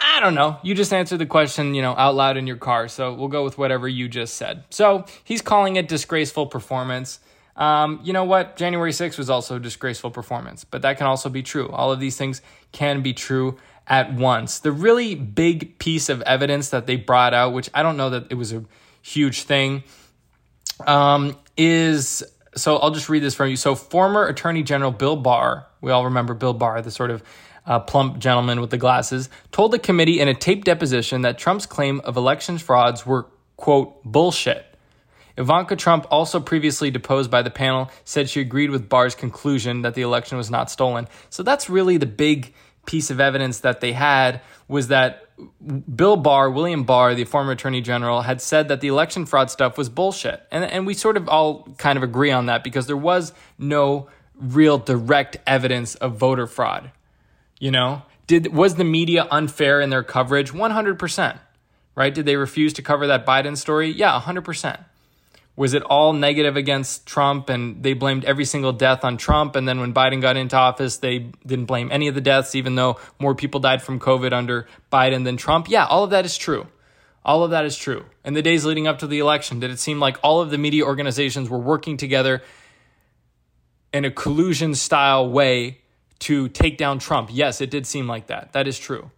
I 0.01 0.19
don't 0.19 0.35
know. 0.35 0.57
You 0.61 0.75
just 0.75 0.91
answered 0.91 1.19
the 1.19 1.25
question, 1.25 1.73
you 1.73 1.81
know, 1.81 1.95
out 1.95 2.15
loud 2.15 2.35
in 2.35 2.47
your 2.47 2.57
car. 2.57 2.89
So 2.89 3.13
we'll 3.13 3.29
go 3.29 3.45
with 3.45 3.57
whatever 3.57 3.87
you 3.87 4.09
just 4.09 4.35
said. 4.35 4.65
So 4.71 5.05
he's 5.23 5.41
calling 5.41 5.77
it 5.77 5.87
disgraceful 5.87 6.47
performance. 6.47 7.19
Um, 7.55 8.01
you 8.03 8.11
know 8.11 8.25
what? 8.25 8.57
January 8.57 8.91
6th 8.91 9.17
was 9.17 9.29
also 9.29 9.55
a 9.55 9.59
disgraceful 9.59 10.11
performance, 10.11 10.63
but 10.65 10.81
that 10.81 10.97
can 10.97 11.07
also 11.07 11.29
be 11.29 11.41
true. 11.41 11.69
All 11.69 11.91
of 11.91 11.99
these 11.99 12.17
things 12.17 12.41
can 12.71 13.01
be 13.01 13.13
true 13.13 13.57
at 13.87 14.13
once. 14.13 14.59
The 14.59 14.71
really 14.71 15.15
big 15.15 15.79
piece 15.79 16.09
of 16.09 16.21
evidence 16.23 16.69
that 16.69 16.85
they 16.85 16.95
brought 16.95 17.33
out, 17.33 17.53
which 17.53 17.69
I 17.73 17.83
don't 17.83 17.97
know 17.97 18.09
that 18.09 18.27
it 18.29 18.35
was 18.35 18.51
a 18.51 18.65
huge 19.01 19.43
thing, 19.43 19.83
um, 20.85 21.37
is 21.55 22.23
so 22.55 22.77
I'll 22.77 22.91
just 22.91 23.09
read 23.09 23.23
this 23.23 23.35
from 23.35 23.49
you. 23.49 23.55
So, 23.55 23.75
former 23.75 24.25
Attorney 24.27 24.63
General 24.63 24.91
Bill 24.91 25.15
Barr, 25.15 25.67
we 25.81 25.91
all 25.91 26.05
remember 26.05 26.33
Bill 26.33 26.53
Barr, 26.53 26.81
the 26.81 26.91
sort 26.91 27.11
of 27.11 27.23
uh, 27.65 27.79
plump 27.79 28.19
gentleman 28.19 28.61
with 28.61 28.69
the 28.69 28.77
glasses, 28.77 29.29
told 29.51 29.71
the 29.71 29.79
committee 29.79 30.19
in 30.19 30.27
a 30.27 30.33
taped 30.33 30.65
deposition 30.65 31.21
that 31.21 31.37
Trump's 31.37 31.65
claim 31.65 31.99
of 32.01 32.15
elections 32.17 32.61
frauds 32.61 33.05
were, 33.05 33.27
quote, 33.57 34.03
bullshit. 34.03 34.65
Ivanka 35.37 35.75
Trump, 35.75 36.07
also 36.09 36.39
previously 36.39 36.91
deposed 36.91 37.29
by 37.29 37.41
the 37.41 37.49
panel, 37.49 37.89
said 38.03 38.29
she 38.29 38.41
agreed 38.41 38.69
with 38.69 38.87
Barr's 38.87 39.15
conclusion 39.15 39.81
that 39.81 39.93
the 39.93 40.01
election 40.01 40.37
was 40.37 40.49
not 40.49 40.71
stolen. 40.71 41.07
So 41.29 41.43
that's 41.43 41.69
really 41.69 41.97
the 41.97 42.05
big 42.05 42.53
piece 42.85 43.09
of 43.09 43.19
evidence 43.19 43.59
that 43.59 43.81
they 43.81 43.91
had 43.91 44.41
was 44.67 44.87
that 44.87 45.27
Bill 45.95 46.15
Barr, 46.15 46.49
William 46.49 46.83
Barr, 46.83 47.13
the 47.13 47.25
former 47.25 47.51
attorney 47.51 47.81
general, 47.81 48.21
had 48.21 48.41
said 48.41 48.69
that 48.69 48.79
the 48.79 48.87
election 48.87 49.25
fraud 49.25 49.51
stuff 49.51 49.77
was 49.77 49.89
bullshit. 49.89 50.41
And, 50.51 50.63
and 50.63 50.87
we 50.87 50.93
sort 50.93 51.17
of 51.17 51.27
all 51.27 51.67
kind 51.77 51.97
of 51.97 52.03
agree 52.03 52.31
on 52.31 52.45
that 52.45 52.63
because 52.63 52.87
there 52.87 52.95
was 52.95 53.33
no 53.57 54.07
real 54.35 54.77
direct 54.77 55.37
evidence 55.45 55.95
of 55.95 56.15
voter 56.15 56.47
fraud. 56.47 56.91
You 57.59 57.71
know, 57.71 58.03
did 58.27 58.53
was 58.53 58.75
the 58.75 58.83
media 58.83 59.27
unfair 59.29 59.81
in 59.81 59.89
their 59.89 60.03
coverage? 60.03 60.51
100%. 60.51 61.39
Right? 61.95 62.13
Did 62.13 62.25
they 62.25 62.35
refuse 62.35 62.73
to 62.73 62.81
cover 62.81 63.07
that 63.07 63.25
Biden 63.25 63.57
story? 63.57 63.89
Yeah, 63.89 64.19
100%. 64.19 64.83
Was 65.57 65.73
it 65.73 65.83
all 65.83 66.11
negative 66.11 66.57
against 66.57 67.05
Trump 67.05 67.49
and 67.49 67.81
they 67.81 67.93
blamed 67.93 68.25
every 68.25 68.43
single 68.43 68.73
death 68.73 69.05
on 69.05 69.15
Trump? 69.15 69.55
And 69.55 69.67
then 69.67 69.79
when 69.79 69.93
Biden 69.93 70.21
got 70.21 70.35
into 70.35 70.57
office, 70.57 70.97
they 70.97 71.19
didn't 71.45 71.65
blame 71.65 71.89
any 71.91 72.09
of 72.09 72.15
the 72.15 72.21
deaths, 72.21 72.55
even 72.55 72.75
though 72.75 72.99
more 73.19 73.35
people 73.35 73.61
died 73.61 73.81
from 73.81 73.99
COVID 73.99 74.33
under 74.33 74.67
Biden 74.91 75.23
than 75.23 75.37
Trump? 75.37 75.69
Yeah, 75.69 75.85
all 75.85 76.03
of 76.03 76.09
that 76.09 76.25
is 76.25 76.37
true. 76.37 76.67
All 77.23 77.43
of 77.43 77.51
that 77.51 77.65
is 77.65 77.77
true. 77.77 78.05
In 78.23 78.33
the 78.33 78.41
days 78.41 78.65
leading 78.65 78.85
up 78.85 78.99
to 78.99 79.07
the 79.07 79.19
election, 79.19 79.59
did 79.59 79.71
it 79.71 79.79
seem 79.79 79.99
like 79.99 80.17
all 80.21 80.41
of 80.41 80.51
the 80.51 80.57
media 80.57 80.83
organizations 80.85 81.49
were 81.49 81.57
working 81.57 81.97
together 81.97 82.43
in 83.93 84.03
a 84.03 84.11
collusion 84.11 84.75
style 84.75 85.29
way 85.29 85.79
to 86.19 86.49
take 86.49 86.77
down 86.77 86.99
Trump? 86.99 87.29
Yes, 87.31 87.61
it 87.61 87.71
did 87.71 87.87
seem 87.87 88.07
like 88.07 88.27
that. 88.27 88.53
That 88.53 88.67
is 88.67 88.77
true. 88.77 89.09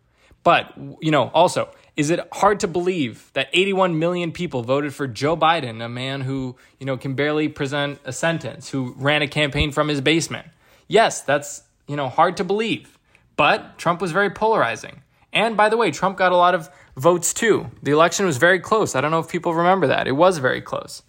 But, 0.44 0.72
you 1.02 1.12
know, 1.12 1.30
also, 1.34 1.70
is 1.98 2.12
it 2.12 2.20
hard 2.32 2.60
to 2.60 2.68
believe 2.68 3.32
that 3.34 3.50
81 3.52 3.98
million 3.98 4.32
people 4.32 4.62
voted 4.62 4.94
for 4.94 5.08
Joe 5.08 5.36
Biden, 5.36 5.84
a 5.84 5.90
man 5.90 6.22
who, 6.22 6.56
you 6.80 6.86
know, 6.86 6.96
can 6.96 7.16
barely 7.16 7.50
present 7.50 8.00
a 8.06 8.14
sentence, 8.14 8.70
who 8.70 8.94
ran 8.98 9.24
a 9.24 9.28
campaign 9.28 9.72
from 9.72 9.88
his 9.88 10.00
basement? 10.00 10.48
Yes, 10.88 11.22
that's, 11.22 11.64
you 11.88 11.96
know, 11.96 12.08
hard 12.08 12.38
to 12.38 12.44
believe. 12.44 13.00
But 13.36 13.80
Trump 13.80 14.00
was 14.00 14.12
very 14.12 14.30
polarizing. 14.30 15.02
And 15.34 15.58
by 15.58 15.70
the 15.70 15.78
way, 15.78 15.90
Trump 15.90 16.18
got 16.18 16.32
a 16.32 16.38
lot 16.38 16.54
of 16.54 16.70
votes 16.96 17.34
too. 17.34 17.72
The 17.82 17.92
election 17.92 18.28
was 18.28 18.38
very 18.38 18.60
close. 18.60 18.96
I 18.96 19.02
don't 19.02 19.12
know 19.12 19.20
if 19.20 19.28
people 19.28 19.56
remember 19.56 19.88
that. 19.88 20.08
It 20.08 20.14
was 20.14 20.38
very 20.38 20.62
close. 20.62 21.02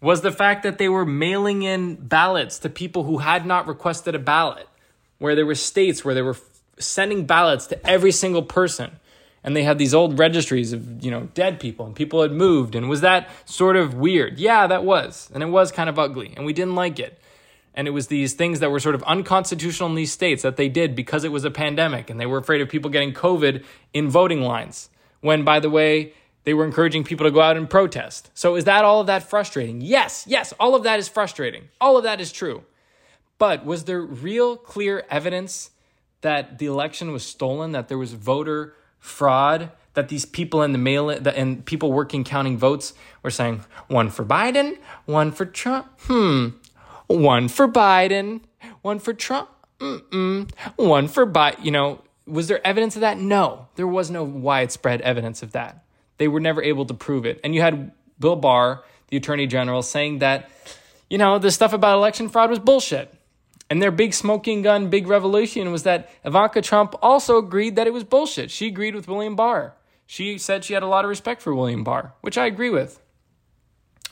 Was 0.00 0.22
the 0.22 0.32
fact 0.32 0.62
that 0.62 0.78
they 0.78 0.88
were 0.88 1.06
mailing 1.06 1.62
in 1.62 1.96
ballots 1.96 2.58
to 2.60 2.70
people 2.70 3.04
who 3.04 3.18
had 3.18 3.46
not 3.46 3.66
requested 3.66 4.14
a 4.14 4.18
ballot, 4.18 4.68
where 5.18 5.34
there 5.34 5.46
were 5.46 5.54
states 5.54 6.04
where 6.04 6.14
they 6.14 6.22
were 6.22 6.36
sending 6.78 7.26
ballots 7.26 7.66
to 7.68 7.86
every 7.86 8.10
single 8.10 8.42
person 8.42 8.98
and 9.44 9.54
they 9.54 9.62
had 9.62 9.78
these 9.78 9.94
old 9.94 10.18
registries 10.18 10.72
of 10.72 11.04
you 11.04 11.10
know 11.10 11.28
dead 11.34 11.60
people 11.60 11.86
and 11.86 11.94
people 11.94 12.22
had 12.22 12.32
moved 12.32 12.74
and 12.74 12.88
was 12.88 13.02
that 13.02 13.28
sort 13.44 13.76
of 13.76 13.94
weird? 13.94 14.40
Yeah 14.40 14.66
that 14.66 14.82
was. 14.82 15.30
And 15.32 15.42
it 15.42 15.46
was 15.46 15.70
kind 15.70 15.88
of 15.88 15.98
ugly 15.98 16.32
and 16.36 16.44
we 16.44 16.52
didn't 16.52 16.74
like 16.74 16.98
it. 16.98 17.20
And 17.76 17.86
it 17.86 17.90
was 17.90 18.06
these 18.06 18.34
things 18.34 18.60
that 18.60 18.70
were 18.70 18.80
sort 18.80 18.94
of 18.94 19.02
unconstitutional 19.02 19.88
in 19.88 19.96
these 19.96 20.12
states 20.12 20.42
that 20.42 20.56
they 20.56 20.68
did 20.68 20.96
because 20.96 21.24
it 21.24 21.32
was 21.32 21.44
a 21.44 21.50
pandemic 21.50 22.08
and 22.08 22.18
they 22.18 22.26
were 22.26 22.38
afraid 22.38 22.62
of 22.62 22.68
people 22.68 22.90
getting 22.90 23.12
covid 23.12 23.64
in 23.92 24.08
voting 24.08 24.40
lines 24.40 24.88
when 25.20 25.44
by 25.44 25.60
the 25.60 25.70
way 25.70 26.14
they 26.44 26.54
were 26.54 26.64
encouraging 26.64 27.04
people 27.04 27.24
to 27.24 27.30
go 27.30 27.40
out 27.40 27.56
and 27.56 27.70
protest. 27.70 28.30
So 28.34 28.54
is 28.56 28.64
that 28.64 28.84
all 28.84 29.00
of 29.00 29.06
that 29.06 29.28
frustrating? 29.28 29.82
Yes 29.82 30.24
yes 30.26 30.54
all 30.58 30.74
of 30.74 30.84
that 30.84 30.98
is 30.98 31.08
frustrating. 31.08 31.68
All 31.80 31.98
of 31.98 32.04
that 32.04 32.20
is 32.20 32.32
true. 32.32 32.64
But 33.36 33.66
was 33.66 33.84
there 33.84 34.00
real 34.00 34.56
clear 34.56 35.04
evidence 35.10 35.70
that 36.20 36.58
the 36.58 36.64
election 36.64 37.12
was 37.12 37.26
stolen 37.26 37.72
that 37.72 37.88
there 37.88 37.98
was 37.98 38.14
voter 38.14 38.74
fraud 39.04 39.70
that 39.92 40.08
these 40.08 40.24
people 40.24 40.62
in 40.62 40.72
the 40.72 40.78
mail 40.78 41.10
and 41.10 41.64
people 41.66 41.92
working 41.92 42.24
counting 42.24 42.56
votes 42.56 42.94
were 43.22 43.30
saying 43.30 43.62
one 43.86 44.08
for 44.08 44.24
Biden, 44.24 44.78
one 45.04 45.30
for 45.30 45.44
Trump. 45.44 45.86
Hmm. 46.00 46.48
One 47.06 47.48
for 47.48 47.68
Biden, 47.68 48.40
one 48.80 48.98
for 48.98 49.12
Trump. 49.12 49.50
Mm-mm. 49.78 50.50
One 50.76 51.06
for 51.06 51.26
Biden. 51.26 51.62
You 51.62 51.70
know, 51.70 52.00
was 52.26 52.48
there 52.48 52.66
evidence 52.66 52.96
of 52.96 53.00
that? 53.02 53.18
No, 53.18 53.68
there 53.76 53.86
was 53.86 54.10
no 54.10 54.24
widespread 54.24 55.02
evidence 55.02 55.42
of 55.42 55.52
that. 55.52 55.84
They 56.16 56.28
were 56.28 56.40
never 56.40 56.62
able 56.62 56.86
to 56.86 56.94
prove 56.94 57.26
it. 57.26 57.38
And 57.44 57.54
you 57.54 57.60
had 57.60 57.92
Bill 58.18 58.36
Barr, 58.36 58.82
the 59.08 59.18
attorney 59.18 59.46
general, 59.46 59.82
saying 59.82 60.20
that, 60.20 60.48
you 61.10 61.18
know, 61.18 61.38
the 61.38 61.50
stuff 61.50 61.74
about 61.74 61.98
election 61.98 62.30
fraud 62.30 62.48
was 62.48 62.58
bullshit. 62.58 63.14
And 63.70 63.80
their 63.80 63.90
big 63.90 64.12
smoking 64.12 64.62
gun, 64.62 64.90
big 64.90 65.06
revelation 65.06 65.72
was 65.72 65.84
that 65.84 66.10
Ivanka 66.24 66.60
Trump 66.62 66.94
also 67.02 67.38
agreed 67.38 67.76
that 67.76 67.86
it 67.86 67.92
was 67.92 68.04
bullshit. 68.04 68.50
She 68.50 68.66
agreed 68.66 68.94
with 68.94 69.08
William 69.08 69.36
Barr. 69.36 69.74
She 70.06 70.36
said 70.38 70.64
she 70.64 70.74
had 70.74 70.82
a 70.82 70.88
lot 70.88 71.04
of 71.04 71.08
respect 71.08 71.40
for 71.40 71.54
William 71.54 71.82
Barr, 71.82 72.12
which 72.20 72.36
I 72.36 72.46
agree 72.46 72.70
with. 72.70 73.00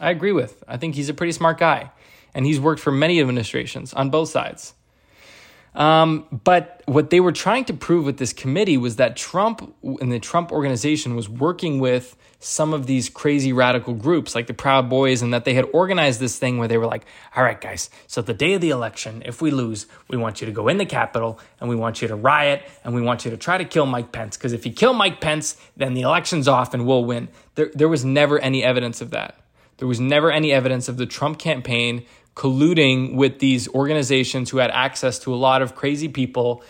I 0.01 0.11
agree 0.11 0.33
with. 0.33 0.65
I 0.67 0.79
think 0.79 0.95
he's 0.95 1.11
a 1.11 1.15
pretty 1.15 1.33
smart 1.33 1.59
guy. 1.59 1.91
And 2.35 2.47
he's 2.47 2.59
worked 2.59 2.81
for 2.81 2.91
many 2.91 3.21
administrations 3.21 3.93
on 3.93 4.09
both 4.09 4.31
sides. 4.31 4.75
Um, 5.75 6.27
but 6.45 6.83
what 6.85 7.11
they 7.11 7.21
were 7.21 7.33
trying 7.33 7.65
to 7.67 7.73
prove 7.73 8.05
with 8.05 8.19
this 8.19 8.33
committee 8.33 8.77
was 8.77 8.97
that 8.97 9.17
Trump 9.17 9.75
and 9.83 10.13
the 10.13 10.19
Trump 10.19 10.53
organization 10.53 11.17
was 11.17 11.29
working 11.29 11.79
with 11.79 12.15
some 12.41 12.75
of 12.75 12.87
these 12.87 13.09
crazy 13.09 13.53
radical 13.53 13.95
groups 13.95 14.35
like 14.35 14.49
the 14.49 14.55
Proud 14.55 14.91
Boys, 14.91 15.23
and 15.23 15.33
that 15.33 15.45
they 15.45 15.55
had 15.55 15.65
organized 15.73 16.19
this 16.21 16.39
thing 16.39 16.59
where 16.59 16.67
they 16.67 16.77
were 16.77 16.87
like, 16.87 17.07
all 17.37 17.45
right, 17.45 17.61
guys, 17.61 17.89
so 18.09 18.21
the 18.21 18.35
day 18.35 18.55
of 18.55 18.61
the 18.61 18.71
election, 18.71 19.23
if 19.25 19.41
we 19.41 19.51
lose, 19.51 19.87
we 20.09 20.17
want 20.17 20.41
you 20.41 20.47
to 20.47 20.53
go 20.53 20.69
in 20.69 20.77
the 20.77 20.85
Capitol 20.85 21.39
and 21.61 21.71
we 21.71 21.77
want 21.77 22.03
you 22.03 22.09
to 22.09 22.17
riot 22.17 22.69
and 22.85 22.95
we 22.95 23.01
want 23.01 23.25
you 23.25 23.31
to 23.31 23.37
try 23.37 23.57
to 23.57 23.65
kill 23.65 23.87
Mike 23.87 24.13
Pence. 24.13 24.37
Because 24.37 24.53
if 24.53 24.67
you 24.67 24.73
kill 24.73 24.93
Mike 24.93 25.21
Pence, 25.21 25.57
then 25.77 25.95
the 25.95 26.03
election's 26.03 26.49
off 26.49 26.75
and 26.75 26.85
we'll 26.85 27.05
win. 27.05 27.29
There, 27.55 27.71
there 27.75 27.89
was 27.89 28.05
never 28.05 28.39
any 28.41 28.65
evidence 28.65 29.01
of 29.01 29.11
that. 29.11 29.39
There 29.79 29.89
was 29.89 30.01
never 30.01 30.31
any 30.31 30.53
evidence 30.53 30.89
of 30.89 30.97
the 30.97 31.07
Trump 31.07 31.39
campaign 31.39 32.05
colluding 32.35 33.15
with 33.15 33.39
these 33.39 33.69
organizations 33.69 34.51
who 34.51 34.59
had 34.59 34.71
access 34.71 35.19
to 35.21 35.35
a 35.35 35.37
lot 35.37 35.63
of 35.63 35.75
crazy 35.75 36.09
people, 36.09 36.63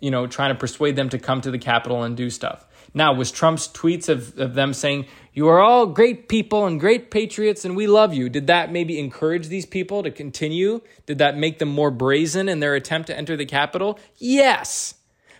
you 0.00 0.10
know, 0.10 0.26
trying 0.26 0.50
to 0.50 0.58
persuade 0.58 0.96
them 0.96 1.08
to 1.08 1.18
come 1.18 1.40
to 1.40 1.50
the 1.50 1.58
Capitol 1.58 2.02
and 2.02 2.16
do 2.16 2.28
stuff. 2.30 2.66
Now, 2.92 3.12
was 3.12 3.30
Trump's 3.30 3.68
tweets 3.68 4.08
of, 4.08 4.38
of 4.38 4.54
them 4.54 4.72
saying, 4.72 5.06
You 5.34 5.48
are 5.48 5.60
all 5.60 5.86
great 5.86 6.28
people 6.28 6.66
and 6.66 6.80
great 6.80 7.10
patriots 7.10 7.64
and 7.64 7.76
we 7.76 7.86
love 7.86 8.14
you, 8.14 8.28
did 8.28 8.46
that 8.46 8.72
maybe 8.72 8.98
encourage 8.98 9.48
these 9.48 9.66
people 9.66 10.02
to 10.02 10.10
continue? 10.10 10.80
Did 11.04 11.18
that 11.18 11.36
make 11.36 11.58
them 11.58 11.68
more 11.68 11.90
brazen 11.90 12.48
in 12.48 12.60
their 12.60 12.74
attempt 12.74 13.08
to 13.08 13.16
enter 13.16 13.36
the 13.36 13.46
Capitol? 13.46 13.98
Yes. 14.16 14.94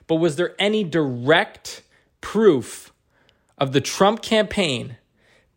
But 0.06 0.16
was 0.16 0.36
there 0.36 0.54
any 0.58 0.84
direct 0.84 1.82
proof 2.20 2.92
of 3.58 3.72
the 3.72 3.80
Trump 3.80 4.22
campaign 4.22 4.96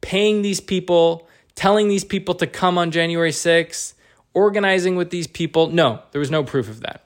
paying 0.01 0.41
these 0.41 0.61
people, 0.61 1.27
telling 1.55 1.87
these 1.87 2.03
people 2.03 2.35
to 2.35 2.47
come 2.47 2.77
on 2.77 2.91
January 2.91 3.31
6th, 3.31 3.93
organizing 4.33 4.95
with 4.95 5.09
these 5.09 5.27
people. 5.27 5.67
No, 5.67 6.01
there 6.11 6.19
was 6.19 6.31
no 6.31 6.43
proof 6.43 6.69
of 6.69 6.81
that. 6.81 7.05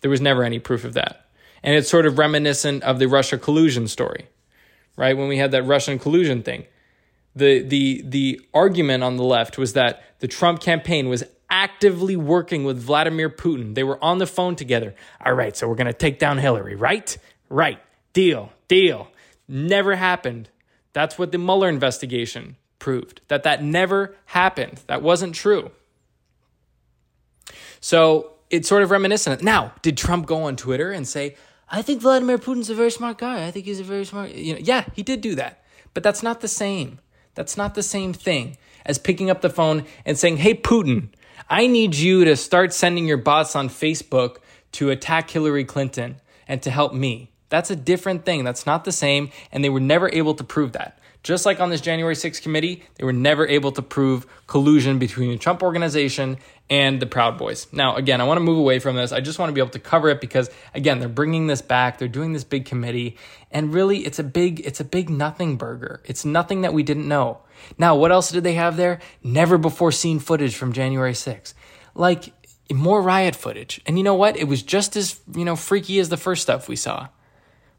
There 0.00 0.10
was 0.10 0.20
never 0.20 0.44
any 0.44 0.58
proof 0.58 0.84
of 0.84 0.94
that. 0.94 1.26
And 1.62 1.74
it's 1.74 1.88
sort 1.88 2.06
of 2.06 2.18
reminiscent 2.18 2.82
of 2.82 2.98
the 2.98 3.08
Russia 3.08 3.38
collusion 3.38 3.88
story, 3.88 4.26
right? 4.96 5.16
When 5.16 5.28
we 5.28 5.38
had 5.38 5.50
that 5.52 5.64
Russian 5.64 5.98
collusion 5.98 6.42
thing. 6.42 6.64
The, 7.34 7.60
the, 7.60 8.02
the 8.04 8.40
argument 8.54 9.02
on 9.02 9.16
the 9.16 9.24
left 9.24 9.58
was 9.58 9.74
that 9.74 10.02
the 10.20 10.28
Trump 10.28 10.60
campaign 10.60 11.08
was 11.08 11.22
actively 11.50 12.16
working 12.16 12.64
with 12.64 12.78
Vladimir 12.78 13.28
Putin. 13.28 13.74
They 13.74 13.84
were 13.84 14.02
on 14.02 14.18
the 14.18 14.26
phone 14.26 14.56
together. 14.56 14.94
All 15.24 15.34
right, 15.34 15.56
so 15.56 15.68
we're 15.68 15.74
going 15.74 15.86
to 15.86 15.92
take 15.92 16.18
down 16.18 16.38
Hillary, 16.38 16.74
right? 16.76 17.16
Right. 17.48 17.78
Deal, 18.12 18.52
deal. 18.68 19.08
Never 19.48 19.96
happened. 19.96 20.48
That's 20.92 21.18
what 21.18 21.30
the 21.30 21.38
Mueller 21.38 21.68
investigation 21.68 22.56
proved 22.78 23.20
that 23.28 23.42
that 23.42 23.62
never 23.62 24.14
happened. 24.26 24.80
That 24.86 25.02
wasn't 25.02 25.34
true. 25.34 25.70
So 27.86 28.32
it's 28.50 28.68
sort 28.68 28.82
of 28.82 28.90
reminiscent. 28.90 29.44
Now, 29.44 29.72
did 29.80 29.96
Trump 29.96 30.26
go 30.26 30.42
on 30.42 30.56
Twitter 30.56 30.90
and 30.90 31.06
say, 31.06 31.36
I 31.70 31.82
think 31.82 32.02
Vladimir 32.02 32.36
Putin's 32.36 32.68
a 32.68 32.74
very 32.74 32.90
smart 32.90 33.16
guy. 33.16 33.46
I 33.46 33.52
think 33.52 33.64
he's 33.64 33.78
a 33.78 33.84
very 33.84 34.04
smart, 34.04 34.32
you 34.32 34.54
know, 34.54 34.60
yeah, 34.60 34.86
he 34.94 35.04
did 35.04 35.20
do 35.20 35.36
that. 35.36 35.62
But 35.94 36.02
that's 36.02 36.20
not 36.20 36.40
the 36.40 36.48
same. 36.48 36.98
That's 37.36 37.56
not 37.56 37.76
the 37.76 37.84
same 37.84 38.12
thing 38.12 38.56
as 38.84 38.98
picking 38.98 39.30
up 39.30 39.40
the 39.40 39.50
phone 39.50 39.84
and 40.04 40.18
saying, 40.18 40.38
Hey, 40.38 40.52
Putin, 40.52 41.10
I 41.48 41.68
need 41.68 41.94
you 41.94 42.24
to 42.24 42.34
start 42.34 42.72
sending 42.72 43.06
your 43.06 43.18
bots 43.18 43.54
on 43.54 43.68
Facebook 43.68 44.38
to 44.72 44.90
attack 44.90 45.30
Hillary 45.30 45.64
Clinton 45.64 46.16
and 46.48 46.60
to 46.62 46.72
help 46.72 46.92
me. 46.92 47.30
That's 47.50 47.70
a 47.70 47.76
different 47.76 48.24
thing. 48.24 48.42
That's 48.42 48.66
not 48.66 48.82
the 48.82 48.90
same. 48.90 49.30
And 49.52 49.62
they 49.62 49.70
were 49.70 49.78
never 49.78 50.10
able 50.12 50.34
to 50.34 50.42
prove 50.42 50.72
that. 50.72 50.98
Just 51.26 51.44
like 51.44 51.58
on 51.58 51.70
this 51.70 51.80
January 51.80 52.14
6th 52.14 52.40
committee, 52.40 52.84
they 52.94 53.04
were 53.04 53.12
never 53.12 53.48
able 53.48 53.72
to 53.72 53.82
prove 53.82 54.28
collusion 54.46 55.00
between 55.00 55.30
the 55.30 55.36
Trump 55.36 55.60
organization 55.60 56.38
and 56.70 57.02
the 57.02 57.06
Proud 57.06 57.36
Boys. 57.36 57.66
Now, 57.72 57.96
again, 57.96 58.20
I 58.20 58.24
want 58.24 58.36
to 58.36 58.44
move 58.44 58.58
away 58.58 58.78
from 58.78 58.94
this. 58.94 59.10
I 59.10 59.18
just 59.18 59.40
want 59.40 59.48
to 59.50 59.52
be 59.52 59.60
able 59.60 59.70
to 59.70 59.80
cover 59.80 60.08
it 60.08 60.20
because 60.20 60.48
again, 60.72 61.00
they're 61.00 61.08
bringing 61.08 61.48
this 61.48 61.62
back. 61.62 61.98
They're 61.98 62.06
doing 62.06 62.32
this 62.32 62.44
big 62.44 62.64
committee, 62.64 63.16
and 63.50 63.74
really 63.74 64.06
it's 64.06 64.20
a 64.20 64.22
big 64.22 64.60
it's 64.60 64.78
a 64.78 64.84
big 64.84 65.10
nothing 65.10 65.56
burger. 65.56 66.00
It's 66.04 66.24
nothing 66.24 66.60
that 66.60 66.72
we 66.72 66.84
didn't 66.84 67.08
know. 67.08 67.40
Now, 67.76 67.96
what 67.96 68.12
else 68.12 68.30
did 68.30 68.44
they 68.44 68.54
have 68.54 68.76
there? 68.76 69.00
Never 69.20 69.58
before 69.58 69.90
seen 69.90 70.20
footage 70.20 70.54
from 70.54 70.72
January 70.72 71.14
6th. 71.14 71.54
Like 71.96 72.32
more 72.72 73.02
riot 73.02 73.34
footage. 73.34 73.80
And 73.84 73.98
you 73.98 74.04
know 74.04 74.14
what? 74.14 74.36
It 74.36 74.46
was 74.46 74.62
just 74.62 74.94
as, 74.94 75.18
you 75.34 75.44
know, 75.44 75.56
freaky 75.56 75.98
as 75.98 76.08
the 76.08 76.16
first 76.16 76.42
stuff 76.42 76.68
we 76.68 76.76
saw 76.76 77.08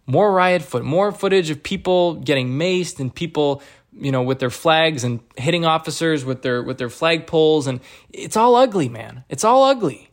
more 0.08 0.32
riot 0.32 0.64
foot, 0.64 0.84
more 0.84 1.12
footage 1.12 1.50
of 1.50 1.62
people 1.62 2.16
getting 2.16 2.58
maced 2.58 3.00
and 3.00 3.14
people, 3.14 3.62
you 3.94 4.12
know, 4.12 4.24
with 4.24 4.40
their 4.40 4.50
flags 4.50 5.04
and 5.04 5.20
hitting 5.36 5.66
officers 5.66 6.26
with 6.26 6.42
their 6.42 6.64
with 6.64 6.78
their 6.78 6.90
flag 6.90 7.28
poles, 7.28 7.68
and 7.68 7.82
it's 8.12 8.38
all 8.38 8.56
ugly, 8.56 8.90
man. 8.90 9.26
It's 9.30 9.44
all 9.44 9.66
ugly. 9.66 10.10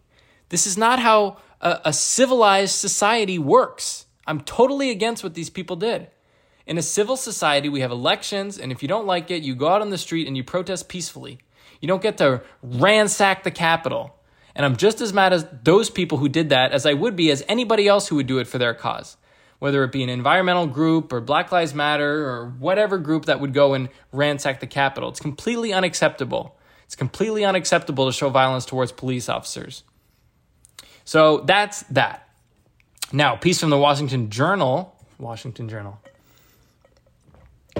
This 0.50 0.66
is 0.66 0.76
not 0.76 0.98
how 0.98 1.38
a, 1.60 1.80
a 1.86 1.92
civilized 1.92 2.74
society 2.74 3.38
works. 3.38 4.06
I'm 4.26 4.40
totally 4.40 4.90
against 4.90 5.22
what 5.22 5.34
these 5.34 5.50
people 5.50 5.76
did. 5.76 6.08
In 6.66 6.78
a 6.78 6.82
civil 6.82 7.16
society, 7.16 7.68
we 7.68 7.80
have 7.80 7.90
elections, 7.90 8.58
and 8.58 8.72
if 8.72 8.82
you 8.82 8.88
don't 8.88 9.06
like 9.06 9.30
it, 9.30 9.42
you 9.42 9.54
go 9.54 9.68
out 9.68 9.82
on 9.82 9.90
the 9.90 9.98
street 9.98 10.26
and 10.26 10.36
you 10.36 10.42
protest 10.42 10.88
peacefully. 10.88 11.38
You 11.80 11.88
don't 11.88 12.02
get 12.02 12.18
to 12.18 12.42
ransack 12.62 13.42
the 13.42 13.50
Capitol. 13.50 14.14
And 14.54 14.64
I'm 14.64 14.76
just 14.76 15.00
as 15.00 15.12
mad 15.12 15.32
as 15.32 15.46
those 15.62 15.90
people 15.90 16.18
who 16.18 16.28
did 16.28 16.48
that 16.50 16.72
as 16.72 16.86
I 16.86 16.94
would 16.94 17.16
be 17.16 17.30
as 17.30 17.44
anybody 17.48 17.86
else 17.86 18.08
who 18.08 18.16
would 18.16 18.26
do 18.26 18.38
it 18.38 18.46
for 18.46 18.56
their 18.56 18.72
cause 18.72 19.16
whether 19.58 19.84
it 19.84 19.92
be 19.92 20.02
an 20.02 20.08
environmental 20.08 20.66
group 20.66 21.12
or 21.12 21.20
Black 21.20 21.52
Lives 21.52 21.74
Matter 21.74 22.28
or 22.28 22.48
whatever 22.58 22.98
group 22.98 23.26
that 23.26 23.40
would 23.40 23.54
go 23.54 23.74
and 23.74 23.88
ransack 24.12 24.60
the 24.60 24.66
Capitol. 24.66 25.08
It's 25.08 25.20
completely 25.20 25.72
unacceptable. 25.72 26.56
It's 26.84 26.96
completely 26.96 27.44
unacceptable 27.44 28.06
to 28.06 28.12
show 28.12 28.28
violence 28.28 28.66
towards 28.66 28.92
police 28.92 29.28
officers. 29.28 29.84
So 31.04 31.38
that's 31.40 31.82
that. 31.84 32.28
Now, 33.12 33.36
piece 33.36 33.60
from 33.60 33.70
the 33.70 33.78
Washington 33.78 34.30
Journal, 34.30 34.96
Washington 35.18 35.68
Journal, 35.68 36.00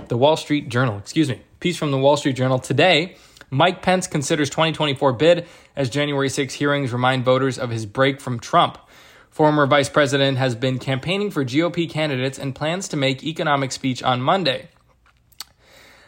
the 0.08 0.16
Wall 0.16 0.36
Street 0.36 0.68
Journal, 0.68 0.98
excuse 0.98 1.28
me, 1.28 1.40
piece 1.60 1.76
from 1.76 1.90
the 1.90 1.98
Wall 1.98 2.16
Street 2.16 2.36
Journal 2.36 2.58
today. 2.58 3.16
Mike 3.50 3.82
Pence 3.82 4.06
considers 4.06 4.50
2024 4.50 5.12
bid 5.12 5.46
as 5.76 5.88
January 5.88 6.28
6 6.28 6.54
hearings 6.54 6.92
remind 6.92 7.24
voters 7.24 7.58
of 7.58 7.70
his 7.70 7.86
break 7.86 8.20
from 8.20 8.40
Trump. 8.40 8.78
Former 9.34 9.66
vice 9.66 9.88
president 9.88 10.38
has 10.38 10.54
been 10.54 10.78
campaigning 10.78 11.32
for 11.32 11.44
GOP 11.44 11.90
candidates 11.90 12.38
and 12.38 12.54
plans 12.54 12.86
to 12.86 12.96
make 12.96 13.24
economic 13.24 13.72
speech 13.72 14.00
on 14.00 14.20
Monday. 14.20 14.68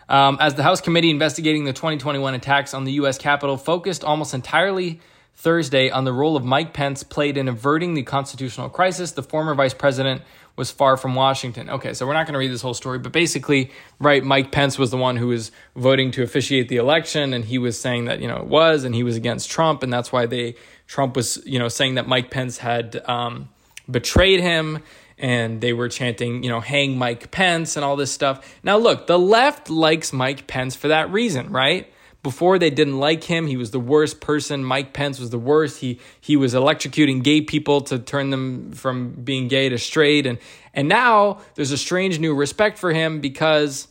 Um, 0.08 0.38
as 0.40 0.54
the 0.54 0.62
House 0.62 0.80
committee 0.80 1.10
investigating 1.10 1.64
the 1.64 1.72
2021 1.72 2.34
attacks 2.34 2.72
on 2.72 2.84
the 2.84 2.92
U.S. 2.92 3.18
Capitol 3.18 3.56
focused 3.56 4.04
almost 4.04 4.32
entirely 4.32 5.00
Thursday 5.34 5.90
on 5.90 6.04
the 6.04 6.12
role 6.12 6.36
of 6.36 6.44
Mike 6.44 6.72
Pence 6.72 7.02
played 7.02 7.36
in 7.36 7.48
averting 7.48 7.94
the 7.94 8.04
constitutional 8.04 8.70
crisis, 8.70 9.10
the 9.12 9.24
former 9.24 9.56
vice 9.56 9.74
president 9.74 10.22
was 10.56 10.70
far 10.70 10.96
from 10.96 11.14
Washington. 11.14 11.68
Okay, 11.68 11.92
so 11.92 12.06
we're 12.06 12.14
not 12.14 12.26
going 12.26 12.32
to 12.32 12.38
read 12.38 12.50
this 12.50 12.62
whole 12.62 12.72
story, 12.72 12.98
but 12.98 13.12
basically, 13.12 13.70
right, 13.98 14.24
Mike 14.24 14.50
Pence 14.50 14.78
was 14.78 14.90
the 14.90 14.96
one 14.96 15.16
who 15.16 15.26
was 15.26 15.52
voting 15.74 16.10
to 16.12 16.22
officiate 16.22 16.70
the 16.70 16.76
election, 16.76 17.34
and 17.34 17.44
he 17.44 17.58
was 17.58 17.78
saying 17.78 18.06
that, 18.06 18.20
you 18.20 18.28
know, 18.28 18.36
it 18.36 18.46
was, 18.46 18.84
and 18.84 18.94
he 18.94 19.02
was 19.02 19.16
against 19.16 19.50
Trump, 19.50 19.82
and 19.82 19.92
that's 19.92 20.10
why 20.10 20.24
they 20.24 20.54
Trump 20.86 21.16
was, 21.16 21.42
you 21.44 21.58
know, 21.58 21.68
saying 21.68 21.96
that 21.96 22.06
Mike 22.06 22.30
Pence 22.30 22.58
had 22.58 23.02
um, 23.08 23.48
betrayed 23.90 24.40
him 24.40 24.82
and 25.18 25.60
they 25.60 25.72
were 25.72 25.88
chanting, 25.88 26.42
you 26.42 26.50
know, 26.50 26.60
hang 26.60 26.98
Mike 26.98 27.30
Pence 27.30 27.76
and 27.76 27.84
all 27.84 27.96
this 27.96 28.12
stuff. 28.12 28.58
Now, 28.62 28.76
look, 28.76 29.06
the 29.06 29.18
left 29.18 29.70
likes 29.70 30.12
Mike 30.12 30.46
Pence 30.46 30.76
for 30.76 30.88
that 30.88 31.10
reason, 31.10 31.50
right? 31.50 31.90
Before 32.22 32.58
they 32.58 32.70
didn't 32.70 32.98
like 32.98 33.22
him, 33.22 33.46
he 33.46 33.56
was 33.56 33.70
the 33.70 33.78
worst 33.78 34.20
person. 34.20 34.64
Mike 34.64 34.92
Pence 34.92 35.20
was 35.20 35.30
the 35.30 35.38
worst. 35.38 35.80
He 35.80 36.00
he 36.20 36.36
was 36.36 36.54
electrocuting 36.54 37.22
gay 37.22 37.40
people 37.40 37.82
to 37.82 38.00
turn 38.00 38.30
them 38.30 38.72
from 38.72 39.10
being 39.10 39.46
gay 39.46 39.68
to 39.68 39.78
straight 39.78 40.26
and 40.26 40.38
and 40.74 40.88
now 40.88 41.38
there's 41.54 41.70
a 41.70 41.78
strange 41.78 42.18
new 42.18 42.34
respect 42.34 42.78
for 42.78 42.92
him 42.92 43.20
because 43.20 43.86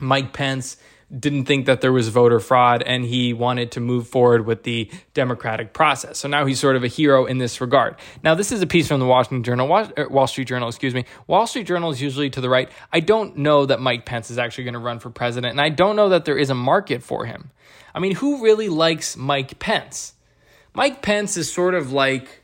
Mike 0.00 0.32
Pence 0.32 0.76
didn't 1.16 1.44
think 1.44 1.66
that 1.66 1.80
there 1.80 1.92
was 1.92 2.08
voter 2.08 2.40
fraud 2.40 2.82
and 2.82 3.04
he 3.04 3.32
wanted 3.32 3.70
to 3.72 3.80
move 3.80 4.08
forward 4.08 4.44
with 4.44 4.64
the 4.64 4.90
democratic 5.14 5.72
process. 5.72 6.18
So 6.18 6.28
now 6.28 6.46
he's 6.46 6.58
sort 6.58 6.74
of 6.74 6.82
a 6.82 6.88
hero 6.88 7.26
in 7.26 7.38
this 7.38 7.60
regard. 7.60 7.96
Now, 8.24 8.34
this 8.34 8.50
is 8.50 8.60
a 8.60 8.66
piece 8.66 8.88
from 8.88 8.98
the 8.98 9.06
Washington 9.06 9.44
Journal, 9.44 9.90
er, 9.96 10.08
Wall 10.08 10.26
Street 10.26 10.48
Journal, 10.48 10.68
excuse 10.68 10.94
me. 10.94 11.04
Wall 11.28 11.46
Street 11.46 11.66
Journal 11.66 11.90
is 11.90 12.02
usually 12.02 12.28
to 12.30 12.40
the 12.40 12.50
right. 12.50 12.68
I 12.92 13.00
don't 13.00 13.36
know 13.36 13.66
that 13.66 13.80
Mike 13.80 14.04
Pence 14.04 14.30
is 14.30 14.38
actually 14.38 14.64
going 14.64 14.74
to 14.74 14.80
run 14.80 14.98
for 14.98 15.10
president, 15.10 15.52
and 15.52 15.60
I 15.60 15.68
don't 15.68 15.94
know 15.94 16.08
that 16.08 16.24
there 16.24 16.38
is 16.38 16.50
a 16.50 16.54
market 16.54 17.02
for 17.02 17.24
him. 17.24 17.50
I 17.94 18.00
mean, 18.00 18.16
who 18.16 18.42
really 18.42 18.68
likes 18.68 19.16
Mike 19.16 19.58
Pence? 19.58 20.14
Mike 20.74 21.02
Pence 21.02 21.36
is 21.36 21.50
sort 21.50 21.74
of 21.74 21.92
like 21.92 22.42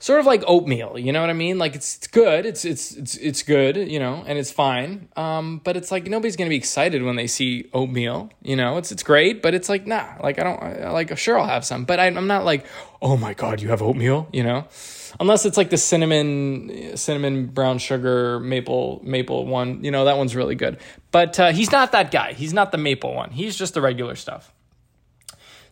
sort 0.00 0.18
of 0.18 0.26
like 0.26 0.42
oatmeal 0.46 0.98
you 0.98 1.12
know 1.12 1.20
what 1.20 1.30
i 1.30 1.34
mean? 1.34 1.58
Like 1.58 1.76
it's, 1.76 1.96
it's 1.98 2.06
good 2.08 2.44
it's 2.46 2.64
it's 2.64 2.92
it's 2.96 3.16
it's 3.16 3.42
good 3.42 3.76
you 3.76 4.00
know 4.00 4.24
and 4.26 4.38
it's 4.38 4.50
fine 4.50 5.08
um 5.14 5.60
but 5.62 5.76
it's 5.76 5.92
like 5.92 6.06
nobody's 6.06 6.36
gonna 6.36 6.50
be 6.50 6.56
excited 6.56 7.02
when 7.02 7.16
they 7.16 7.26
see 7.28 7.70
oatmeal 7.72 8.30
you 8.42 8.56
know? 8.56 8.78
It's 8.78 8.90
it's 8.90 9.02
great 9.02 9.42
but 9.42 9.54
it's 9.54 9.68
like 9.68 9.86
nah 9.86 10.14
like 10.20 10.38
i 10.38 10.42
don't 10.42 10.92
like 10.92 11.16
sure 11.16 11.38
i'll 11.38 11.46
have 11.46 11.64
some 11.64 11.84
but 11.84 12.00
I, 12.00 12.06
i'm 12.06 12.26
not 12.26 12.44
like 12.44 12.66
oh 13.00 13.16
my 13.16 13.34
god 13.34 13.60
you 13.60 13.68
have 13.68 13.82
oatmeal 13.82 14.28
you 14.32 14.42
know? 14.42 14.66
Unless 15.18 15.44
it's 15.44 15.56
like 15.56 15.70
the 15.70 15.76
cinnamon 15.76 16.96
cinnamon 16.96 17.46
brown 17.46 17.78
sugar 17.78 18.40
maple 18.40 19.00
maple 19.04 19.46
one 19.46 19.84
you 19.84 19.90
know 19.90 20.04
that 20.06 20.16
one's 20.16 20.34
really 20.36 20.54
good. 20.54 20.78
But 21.10 21.40
uh, 21.40 21.52
he's 21.52 21.72
not 21.72 21.92
that 21.92 22.10
guy 22.10 22.32
he's 22.32 22.54
not 22.54 22.72
the 22.72 22.78
maple 22.78 23.14
one 23.14 23.30
he's 23.30 23.56
just 23.56 23.74
the 23.74 23.80
regular 23.80 24.14
stuff 24.14 24.52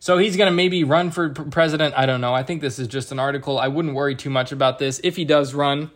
so 0.09 0.17
he's 0.17 0.39
going 0.39 0.51
to 0.51 0.57
maybe 0.57 0.85
run 0.85 1.11
for 1.11 1.29
president. 1.29 1.93
I 1.95 2.07
don't 2.07 2.23
know. 2.23 2.33
I 2.33 2.43
think 2.43 2.63
this 2.63 2.79
is 2.79 2.89
just 2.89 3.13
an 3.13 3.19
article. 3.19 3.59
I 3.59 3.69
wouldn't 3.69 3.93
worry 3.93 4.15
too 4.15 4.31
much 4.31 4.53
about 4.53 4.79
this. 4.79 5.03
If 5.05 5.17
he 5.17 5.27
does 5.27 5.53
run, 5.53 5.91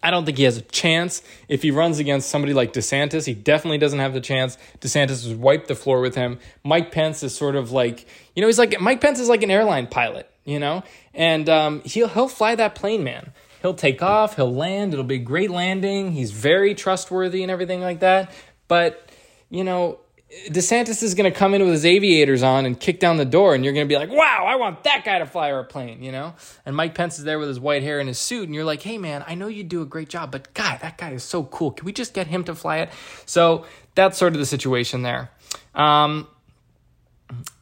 I 0.00 0.12
don't 0.12 0.24
think 0.24 0.38
he 0.38 0.44
has 0.44 0.58
a 0.58 0.62
chance. 0.62 1.22
If 1.48 1.62
he 1.62 1.72
runs 1.72 1.98
against 1.98 2.28
somebody 2.28 2.54
like 2.54 2.72
DeSantis, 2.72 3.26
he 3.26 3.34
definitely 3.34 3.78
doesn't 3.78 3.98
have 3.98 4.14
the 4.14 4.20
chance. 4.20 4.56
DeSantis 4.78 5.26
has 5.26 5.34
wiped 5.34 5.66
the 5.66 5.74
floor 5.74 6.00
with 6.00 6.14
him. 6.14 6.38
Mike 6.62 6.92
Pence 6.92 7.24
is 7.24 7.34
sort 7.34 7.56
of 7.56 7.72
like, 7.72 8.06
you 8.36 8.42
know, 8.42 8.46
he's 8.46 8.60
like, 8.60 8.80
Mike 8.80 9.00
Pence 9.00 9.18
is 9.18 9.28
like 9.28 9.42
an 9.42 9.50
airline 9.50 9.88
pilot, 9.88 10.30
you 10.44 10.60
know? 10.60 10.84
And 11.12 11.48
um, 11.48 11.82
he'll, 11.84 12.06
he'll 12.06 12.28
fly 12.28 12.54
that 12.54 12.76
plane, 12.76 13.02
man. 13.02 13.32
He'll 13.60 13.74
take 13.74 14.04
off, 14.04 14.36
he'll 14.36 14.54
land, 14.54 14.92
it'll 14.92 15.04
be 15.04 15.16
a 15.16 15.18
great 15.18 15.50
landing. 15.50 16.12
He's 16.12 16.30
very 16.30 16.76
trustworthy 16.76 17.42
and 17.42 17.50
everything 17.50 17.80
like 17.80 17.98
that. 17.98 18.32
But, 18.68 19.10
you 19.50 19.64
know, 19.64 19.98
DeSantis 20.48 21.02
is 21.02 21.14
going 21.14 21.30
to 21.30 21.36
come 21.36 21.52
in 21.52 21.60
with 21.60 21.72
his 21.72 21.84
aviators 21.84 22.42
on 22.42 22.64
and 22.64 22.78
kick 22.78 22.98
down 22.98 23.18
the 23.18 23.24
door, 23.24 23.54
and 23.54 23.64
you're 23.64 23.74
going 23.74 23.86
to 23.86 23.88
be 23.88 23.98
like, 23.98 24.10
wow, 24.10 24.44
I 24.46 24.56
want 24.56 24.82
that 24.84 25.04
guy 25.04 25.18
to 25.18 25.26
fly 25.26 25.52
our 25.52 25.62
plane, 25.62 26.02
you 26.02 26.10
know? 26.10 26.34
And 26.64 26.74
Mike 26.74 26.94
Pence 26.94 27.18
is 27.18 27.24
there 27.24 27.38
with 27.38 27.48
his 27.48 27.60
white 27.60 27.82
hair 27.82 28.00
and 28.00 28.08
his 28.08 28.18
suit, 28.18 28.44
and 28.44 28.54
you're 28.54 28.64
like, 28.64 28.82
hey, 28.82 28.96
man, 28.96 29.24
I 29.26 29.34
know 29.34 29.48
you 29.48 29.62
do 29.62 29.82
a 29.82 29.86
great 29.86 30.08
job, 30.08 30.32
but 30.32 30.54
God, 30.54 30.80
that 30.80 30.96
guy 30.96 31.10
is 31.10 31.22
so 31.22 31.44
cool. 31.44 31.70
Can 31.70 31.84
we 31.84 31.92
just 31.92 32.14
get 32.14 32.28
him 32.28 32.44
to 32.44 32.54
fly 32.54 32.78
it? 32.78 32.90
So 33.26 33.66
that's 33.94 34.16
sort 34.16 34.32
of 34.32 34.38
the 34.38 34.46
situation 34.46 35.02
there. 35.02 35.30
Um, 35.74 36.26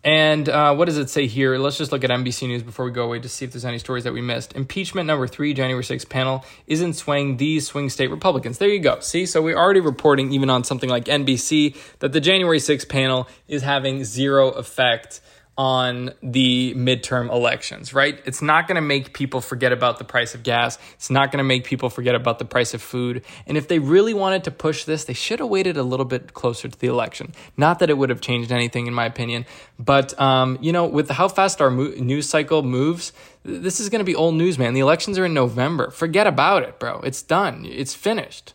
and 0.03 0.49
uh, 0.49 0.75
what 0.75 0.87
does 0.87 0.97
it 0.97 1.11
say 1.11 1.27
here? 1.27 1.59
Let's 1.59 1.77
just 1.77 1.93
look 1.93 2.05
at 2.05 2.11
NBC 2.11 2.49
News 2.49 2.63
before 2.63 2.87
we 2.87 2.91
go 2.91 3.05
away 3.05 3.21
to 3.21 3.29
see 3.29 3.45
if 3.45 3.53
there's 3.53 3.65
any 3.65 3.79
stories 3.79 4.05
that 4.05 4.13
we 4.13 4.23
missed. 4.23 4.55
Impeachment 4.55 5.07
number 5.07 5.27
three, 5.27 5.53
January 5.53 5.85
6th 5.85 6.09
panel 6.09 6.45
isn't 6.67 6.95
swaying 6.95 7.37
these 7.37 7.67
swing 7.67 7.91
state 7.91 8.11
Republicans. 8.11 8.59
There 8.59 8.69
you 8.69 8.81
go. 8.81 9.01
See, 9.01 9.27
so 9.27 9.43
we're 9.43 9.59
already 9.59 9.81
reporting, 9.81 10.33
even 10.33 10.49
on 10.49 10.65
something 10.65 10.89
like 10.89 11.05
NBC, 11.05 11.77
that 11.99 12.13
the 12.13 12.21
January 12.21 12.59
6th 12.59 12.89
panel 12.89 13.29
is 13.47 13.63
having 13.63 14.05
zero 14.05 14.51
effect 14.51 15.21
on 15.61 16.11
the 16.23 16.73
midterm 16.75 17.31
elections, 17.31 17.93
right? 17.93 18.19
It's 18.25 18.41
not 18.41 18.67
going 18.67 18.77
to 18.77 18.81
make 18.81 19.13
people 19.13 19.43
forget 19.43 19.73
about 19.73 19.99
the 19.99 20.05
price 20.05 20.35
of 20.35 20.43
gas. 20.43 20.79
It's 20.95 21.11
not 21.11 21.31
going 21.31 21.37
to 21.37 21.45
make 21.45 21.65
people 21.65 21.91
forget 21.91 22.15
about 22.15 22.39
the 22.39 22.47
price 22.47 22.73
of 22.73 22.81
food. 22.81 23.23
And 23.47 23.59
if 23.59 23.69
they 23.69 23.79
really 23.79 24.15
wanted 24.15 24.45
to 24.45 24.53
push 24.53 24.85
this, 24.85 25.05
they 25.05 25.13
should 25.13 25.39
have 25.39 25.51
waited 25.51 25.77
a 25.77 25.83
little 25.83 26.07
bit 26.07 26.33
closer 26.33 26.67
to 26.67 26.79
the 26.79 26.87
election. 26.87 27.35
Not 27.59 27.81
that 27.81 27.91
it 27.91 27.99
would 27.99 28.09
have 28.09 28.23
changed 28.23 28.51
anything, 28.51 28.87
in 28.87 28.95
my 28.95 29.05
opinion, 29.05 29.45
but 29.79 30.19
um, 30.19 30.57
you 30.63 30.73
know, 30.73 30.87
with 30.87 31.11
how 31.11 31.29
fast 31.29 31.61
our 31.61 31.71
mo- 31.71 31.93
news 31.99 32.27
cycle 32.27 32.63
moves, 32.63 33.13
this 33.43 33.81
is 33.81 33.91
going 33.91 33.99
to 33.99 34.05
be 34.07 34.15
old 34.15 34.37
news, 34.37 34.59
man. 34.59 34.73
The 34.73 34.81
elections 34.81 35.19
are 35.19 35.27
in 35.27 35.35
November. 35.35 35.91
Forget 35.91 36.27
about 36.27 36.63
it, 36.63 36.79
bro. 36.79 37.01
It's 37.01 37.21
done. 37.21 37.67
It's 37.67 37.95
finished. 37.95 38.55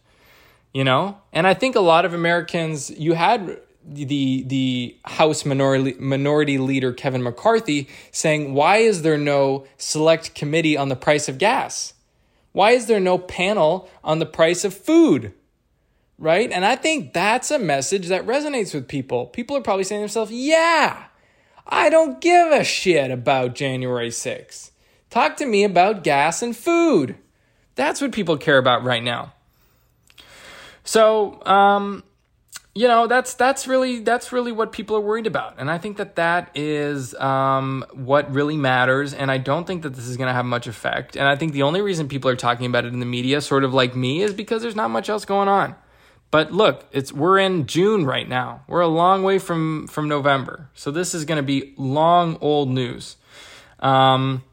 You 0.74 0.84
know, 0.84 1.20
and 1.32 1.46
I 1.46 1.54
think 1.54 1.76
a 1.76 1.82
lot 1.82 2.04
of 2.04 2.16
Americans, 2.16 2.90
you 2.90 3.14
had 3.14 3.62
the 3.88 4.44
the 4.44 4.98
House 5.06 5.46
minority 5.46 5.96
minority 6.00 6.58
leader 6.58 6.92
Kevin 6.92 7.24
McCarthy 7.24 7.88
saying, 8.12 8.54
"Why 8.54 8.78
is 8.78 9.02
there 9.02 9.18
no 9.18 9.66
select 9.78 10.36
committee 10.36 10.76
on 10.78 10.90
the 10.90 10.96
price 10.96 11.30
of 11.30 11.38
gas? 11.38 11.94
Why 12.52 12.72
is 12.72 12.88
there 12.88 13.00
no 13.00 13.18
panel 13.18 13.90
on 14.04 14.20
the 14.20 14.26
price 14.26 14.64
of 14.64 14.74
food?" 14.74 15.34
Right? 16.18 16.52
And 16.52 16.66
I 16.66 16.76
think 16.76 17.14
that's 17.14 17.52
a 17.52 17.60
message 17.60 18.08
that 18.08 18.26
resonates 18.26 18.74
with 18.74 18.88
people. 18.88 19.28
People 19.28 19.58
are 19.58 19.62
probably 19.62 19.84
saying 19.84 20.00
to 20.00 20.04
themselves, 20.04 20.32
"Yeah, 20.32 21.04
I 21.68 21.90
don't 21.90 22.22
give 22.22 22.52
a 22.52 22.64
shit 22.64 23.12
about 23.12 23.56
January 23.56 24.12
6th. 24.12 24.72
Talk 25.10 25.38
to 25.38 25.46
me 25.46 25.64
about 25.64 26.04
gas 26.04 26.42
and 26.42 26.56
food." 26.56 27.16
That's 27.76 28.02
what 28.02 28.14
people 28.14 28.38
care 28.38 28.58
about 28.58 28.84
right 28.84 29.04
now. 29.04 29.34
So, 30.86 31.44
um, 31.46 32.04
you 32.78 32.90
know 32.90 33.08
that's 33.08 33.34
that's 33.36 33.68
really 33.68 34.02
that's 34.02 34.34
really 34.34 34.52
what 34.52 34.74
people 34.74 34.98
are 34.98 35.02
worried 35.02 35.26
about. 35.26 35.56
And 35.58 35.72
i 35.72 35.78
think 35.78 35.96
that 35.98 36.18
that 36.18 36.52
is 36.54 37.16
um, 37.16 37.86
what 37.94 38.32
really 38.32 38.58
matters. 38.58 39.14
And 39.14 39.32
i 39.32 39.38
don't 39.38 39.66
think 39.66 39.84
that 39.84 39.96
this 39.96 40.06
is 40.06 40.18
going 40.18 40.28
to 40.28 40.34
have 40.34 40.46
much 40.46 40.68
effect. 40.68 41.16
And 41.16 41.26
i 41.26 41.38
think 41.38 41.54
the 41.54 41.64
only 41.64 41.82
reason 41.82 42.10
people 42.10 42.30
are 42.30 42.36
talking 42.36 42.66
about 42.66 42.86
it 42.86 42.94
in 42.94 43.00
the 43.00 43.06
media 43.06 43.40
sort 43.40 43.64
of 43.64 43.74
like 43.74 43.96
me 43.96 44.22
is 44.22 44.34
because 44.34 44.62
there's 44.62 44.76
not 44.76 44.92
much 44.92 45.10
else 45.10 45.24
going 45.24 45.48
on. 45.48 45.76
But 46.32 46.52
look 46.52 46.86
it's 46.92 47.14
we're 47.14 47.40
in 47.40 47.66
june 47.66 48.06
right 48.06 48.28
now. 48.28 48.66
We're 48.68 48.82
a 48.82 48.88
long 48.88 49.24
way 49.24 49.40
from 49.40 49.88
from 49.88 50.10
november. 50.10 50.70
So 50.74 50.92
this 50.92 51.16
is 51.16 51.24
going 51.24 51.38
to 51.38 51.44
be 51.44 51.74
long 51.78 52.38
old 52.42 52.70
news. 52.70 53.16
Um, 53.80 54.44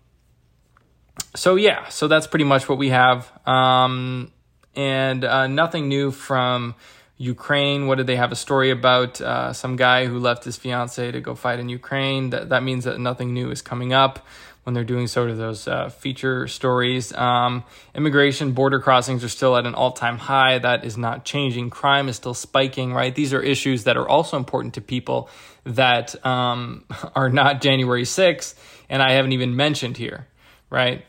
so 1.35 1.57
yeah 1.57 1.89
so 1.89 2.07
that's 2.07 2.29
pretty 2.29 2.45
much 2.45 2.69
what 2.69 2.79
we 2.79 2.91
have. 2.91 3.33
Um, 3.49 4.31
and 4.77 5.25
uh, 5.25 5.49
nothing 5.49 5.89
new 5.89 6.13
from 6.13 6.77
Ukraine. 7.23 7.87
What 7.87 7.99
did 7.99 8.09
they 8.09 8.17
have 8.17 8.33
a 8.33 8.37
story 8.37 8.71
about? 8.71 9.21
Uh, 9.21 9.53
some 9.53 9.77
guy 9.77 10.07
who 10.07 10.19
left 10.19 10.43
his 10.43 10.57
fiance 10.57 11.13
to 11.13 11.21
go 11.21 11.37
fight 11.37 11.61
in 11.61 11.69
Ukraine. 11.69 12.31
That 12.31 12.49
that 12.49 12.65
means 12.65 12.85
that 12.85 12.99
nothing 12.99 13.33
new 13.33 13.51
is 13.51 13.63
coming 13.63 13.93
up 13.93 14.27
when 14.65 14.75
they're 14.75 14.85
doing 14.85 15.07
sort 15.07 15.31
of 15.31 15.37
those 15.37 15.69
uh, 15.69 15.89
feature 15.89 16.49
stories. 16.49 17.13
Um, 17.13 17.63
immigration 17.95 18.53
border 18.53 18.81
crossings 18.81 19.23
are 19.23 19.29
still 19.29 19.57
at 19.57 19.67
an 19.67 19.75
all 19.75 19.93
time 19.93 20.19
high. 20.19 20.59
That 20.59 20.85
is 20.85 20.99
not 20.99 21.25
changing. 21.25 21.71
Crime 21.71 22.09
is 22.09 22.17
still 22.17 22.35
spiking. 22.35 22.93
Right. 22.93 23.15
These 23.15 23.33
are 23.33 23.41
issues 23.41 23.85
that 23.85 23.97
are 23.97 24.09
also 24.09 24.37
important 24.37 24.75
to 24.75 24.81
people 24.81 25.31
that 25.63 26.27
um, 26.27 26.85
are 27.15 27.31
not 27.31 27.61
January 27.61 28.03
6th, 28.03 28.55
and 28.89 29.01
I 29.01 29.13
haven't 29.13 29.33
even 29.33 29.55
mentioned 29.55 29.97
here. 29.97 30.27
Right. 30.71 31.05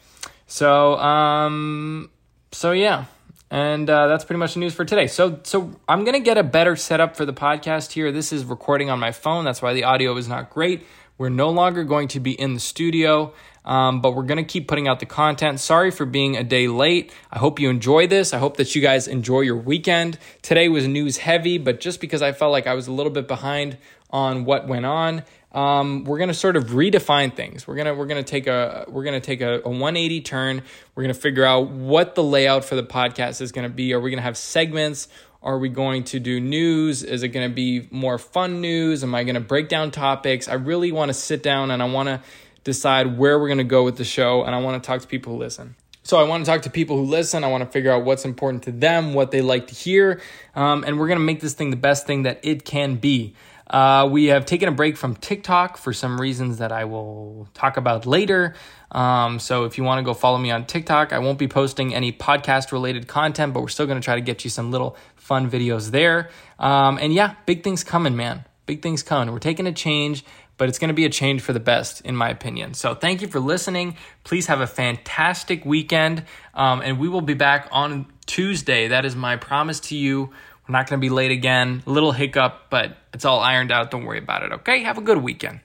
So 0.45 0.95
um, 0.97 2.12
so 2.52 2.71
yeah. 2.71 3.06
And 3.54 3.88
uh, 3.88 4.08
that's 4.08 4.26
pretty 4.26 4.39
much 4.39 4.56
the 4.56 4.62
news 4.62 4.74
for 4.74 4.84
today. 4.84 5.06
So, 5.06 5.39
so 5.44 5.80
I'm 5.88 6.06
gonna 6.06 6.20
get 6.20 6.39
a 6.39 6.44
better 6.44 6.76
setup 6.76 7.16
for 7.16 7.24
the 7.24 7.34
podcast 7.34 7.92
here. 7.92 8.12
This 8.12 8.34
is 8.34 8.44
recording 8.46 8.89
on 8.89 8.98
my 8.98 9.12
phone. 9.12 9.46
That's 9.46 9.62
why 9.62 9.76
the 9.76 9.84
audio 9.84 10.18
is 10.18 10.28
not 10.28 10.50
great. 10.50 10.88
We're 11.20 11.30
no 11.30 11.52
longer 11.52 11.84
going 11.84 12.08
to 12.10 12.20
be 12.20 12.32
in 12.32 12.56
the 12.56 12.60
studio, 12.60 13.32
um, 13.63 14.02
but 14.02 14.16
we're 14.16 14.24
gonna 14.24 14.44
keep 14.44 14.68
putting 14.68 14.88
out 14.88 15.00
the 15.00 15.06
content. 15.06 15.60
Sorry 15.60 15.92
for 15.92 16.08
being 16.08 16.36
a 16.36 16.44
day 16.44 16.68
late. 16.68 17.13
I 17.32 17.38
hope 17.38 17.60
you 17.60 17.70
enjoy 17.70 18.08
this. 18.08 18.34
I 18.34 18.39
hope 18.39 18.58
that 18.58 18.74
you 18.74 18.82
guys 18.82 19.08
enjoy 19.08 19.42
your 19.42 19.58
weekend. 19.58 20.18
Today 20.42 20.68
was 20.68 20.88
news 20.88 21.18
heavy, 21.18 21.60
but 21.60 21.80
just 21.80 22.02
because 22.02 22.24
I 22.24 22.32
felt 22.32 22.52
like 22.52 22.66
I 22.66 22.74
was 22.74 22.88
a 22.88 22.92
little 22.92 23.12
bit 23.12 23.28
behind 23.28 23.78
on 24.10 24.46
what 24.46 24.68
went 24.68 24.88
on, 24.88 25.26
um, 25.54 26.04
we're 26.04 26.20
gonna 26.20 26.34
sort 26.34 26.56
of 26.56 26.66
redefine 26.70 27.36
things. 27.36 27.68
We're 27.68 27.76
gonna 27.76 27.94
we're 27.94 28.08
gonna 28.08 28.24
take 28.24 28.48
a 28.48 28.86
we're 28.88 29.04
gonna 29.04 29.20
take 29.22 29.42
a, 29.42 29.62
a 29.63 29.70
180 29.70 30.22
turn. 30.22 30.63
We're 30.96 31.04
gonna 31.04 31.13
figure 31.13 31.46
out 31.46 31.70
what 31.70 32.16
the 32.16 32.24
layout 32.24 32.66
for 32.66 32.76
the 32.76 32.84
podcast 32.84 33.42
is 33.42 33.52
gonna 33.52 33.70
be. 33.70 33.94
Are 33.94 34.00
we 34.00 34.10
gonna 34.10 34.22
have 34.22 34.38
segments? 34.38 35.08
Are 35.44 35.60
we 35.60 35.68
going 35.68 36.06
to 36.06 36.20
do 36.22 36.39
news? 36.39 37.04
Is 37.04 37.22
it 37.22 37.30
going 37.30 37.50
to 37.50 37.54
be 37.54 37.89
more 37.92 38.18
fun 38.18 38.62
news? 38.62 39.04
Am 39.04 39.13
I 39.13 39.26
going 39.26 39.36
to 39.36 39.42
break 39.42 39.68
down 39.68 39.92
topics? 39.92 40.48
I 40.48 40.54
really 40.54 40.94
want 40.94 41.10
to 41.10 41.13
sit 41.13 41.44
down 41.44 41.70
and 41.70 41.84
I 41.84 41.86
want 41.86 42.08
to 42.08 42.22
decide 42.63 43.18
where 43.18 43.38
we're 43.38 43.50
going 43.50 43.58
to 43.58 43.66
go 43.66 43.84
with 43.84 43.98
the 43.98 44.06
show 44.06 44.46
and 44.46 44.56
I 44.56 44.62
want 44.62 44.82
to 44.82 44.88
talk 44.88 45.02
to 45.02 45.08
people 45.08 45.34
who 45.34 45.39
listen. 45.39 45.76
So 46.04 46.18
I 46.18 46.24
want 46.24 46.46
to 46.46 46.50
talk 46.50 46.62
to 46.62 46.70
people 46.70 46.96
who 46.96 47.04
listen. 47.04 47.44
I 47.44 47.48
want 47.48 47.62
to 47.63 47.70
figure 47.70 47.92
out 47.92 48.06
what's 48.06 48.24
important 48.24 48.63
to 48.63 48.72
them, 48.72 49.13
what 49.13 49.32
they 49.32 49.42
like 49.42 49.68
to 49.68 49.74
hear, 49.74 50.22
um, 50.56 50.86
and 50.86 50.98
we're 50.98 51.08
going 51.08 51.20
to 51.20 51.26
make 51.26 51.42
this 51.42 51.54
thing 51.54 51.72
the 51.72 51.78
best 51.78 52.08
thing 52.08 52.24
that 52.24 52.39
it 52.44 52.63
can 52.63 52.96
be. 52.96 53.36
Uh, 53.67 54.08
we 54.12 54.26
have 54.26 54.45
taken 54.45 54.69
a 54.69 54.71
break 54.71 54.97
from 54.97 55.15
TikTok 55.15 55.78
for 55.78 55.93
some 55.93 56.19
reasons 56.19 56.58
that 56.58 56.71
I 56.71 56.86
will 56.86 57.47
talk 57.54 57.78
about 57.78 58.06
later. 58.06 58.56
Um, 58.91 59.39
so 59.39 59.65
if 59.65 59.78
you 59.78 59.84
want 59.84 59.99
to 59.99 60.04
go 60.04 60.13
follow 60.13 60.38
me 60.38 60.52
on 60.52 60.65
TikTok, 60.65 61.13
I 61.13 61.19
won't 61.19 61.39
be 61.39 61.47
posting 61.47 61.95
any 61.95 62.12
podcast 62.12 62.71
related 62.71 63.08
content, 63.08 63.54
but 63.54 63.62
we're 63.62 63.69
still 63.69 63.88
going 63.88 63.99
to 63.99 64.06
try 64.06 64.15
to 64.15 64.21
get 64.21 64.43
you 64.43 64.49
some 64.49 64.71
little 64.71 64.97
fun 65.15 65.49
videos 65.49 65.91
there. 65.91 66.30
Um, 66.60 66.99
and 67.02 67.13
yeah, 67.13 67.36
big 67.45 67.63
things 67.63 67.84
coming, 67.84 68.15
man. 68.15 68.45
Big 68.65 68.82
things 68.82 69.04
coming. 69.04 69.34
We're 69.34 69.39
taking 69.39 69.67
a 69.67 69.73
change, 69.73 70.23
but 70.58 70.69
it's 70.69 70.80
going 70.80 70.89
to 70.89 70.93
be 70.93 71.06
a 71.06 71.10
change 71.10 71.41
for 71.41 71.52
the 71.52 71.60
best, 71.60 72.02
in 72.02 72.15
my 72.15 72.30
opinion. 72.30 72.76
So 72.76 72.95
thank 72.95 73.21
you 73.21 73.28
for 73.28 73.39
listening. 73.39 73.97
Please 74.23 74.47
have 74.47 74.62
a 74.62 74.67
fantastic 74.67 75.65
weekend. 75.65 76.23
Um, 76.54 76.82
and 76.82 76.99
we 76.99 77.10
will 77.10 77.21
be 77.21 77.34
back 77.34 77.67
on 77.71 78.06
Tuesday. 78.26 78.89
That 78.89 79.06
is 79.06 79.15
my 79.15 79.36
promise 79.36 79.80
to 79.82 79.97
you. 79.97 80.32
We're 80.67 80.73
not 80.73 80.89
going 80.89 80.99
to 80.99 81.02
be 81.02 81.10
late 81.10 81.32
again. 81.32 81.84
A 81.86 81.89
little 81.89 82.13
hiccup, 82.13 82.69
but 82.69 82.95
it's 83.13 83.26
all 83.26 83.39
ironed 83.39 83.71
out. 83.71 83.91
Don't 83.91 84.06
worry 84.06 84.19
about 84.19 84.43
it. 84.43 84.52
Okay. 84.54 84.84
Have 84.84 84.97
a 84.97 85.02
good 85.02 85.17
weekend. 85.17 85.60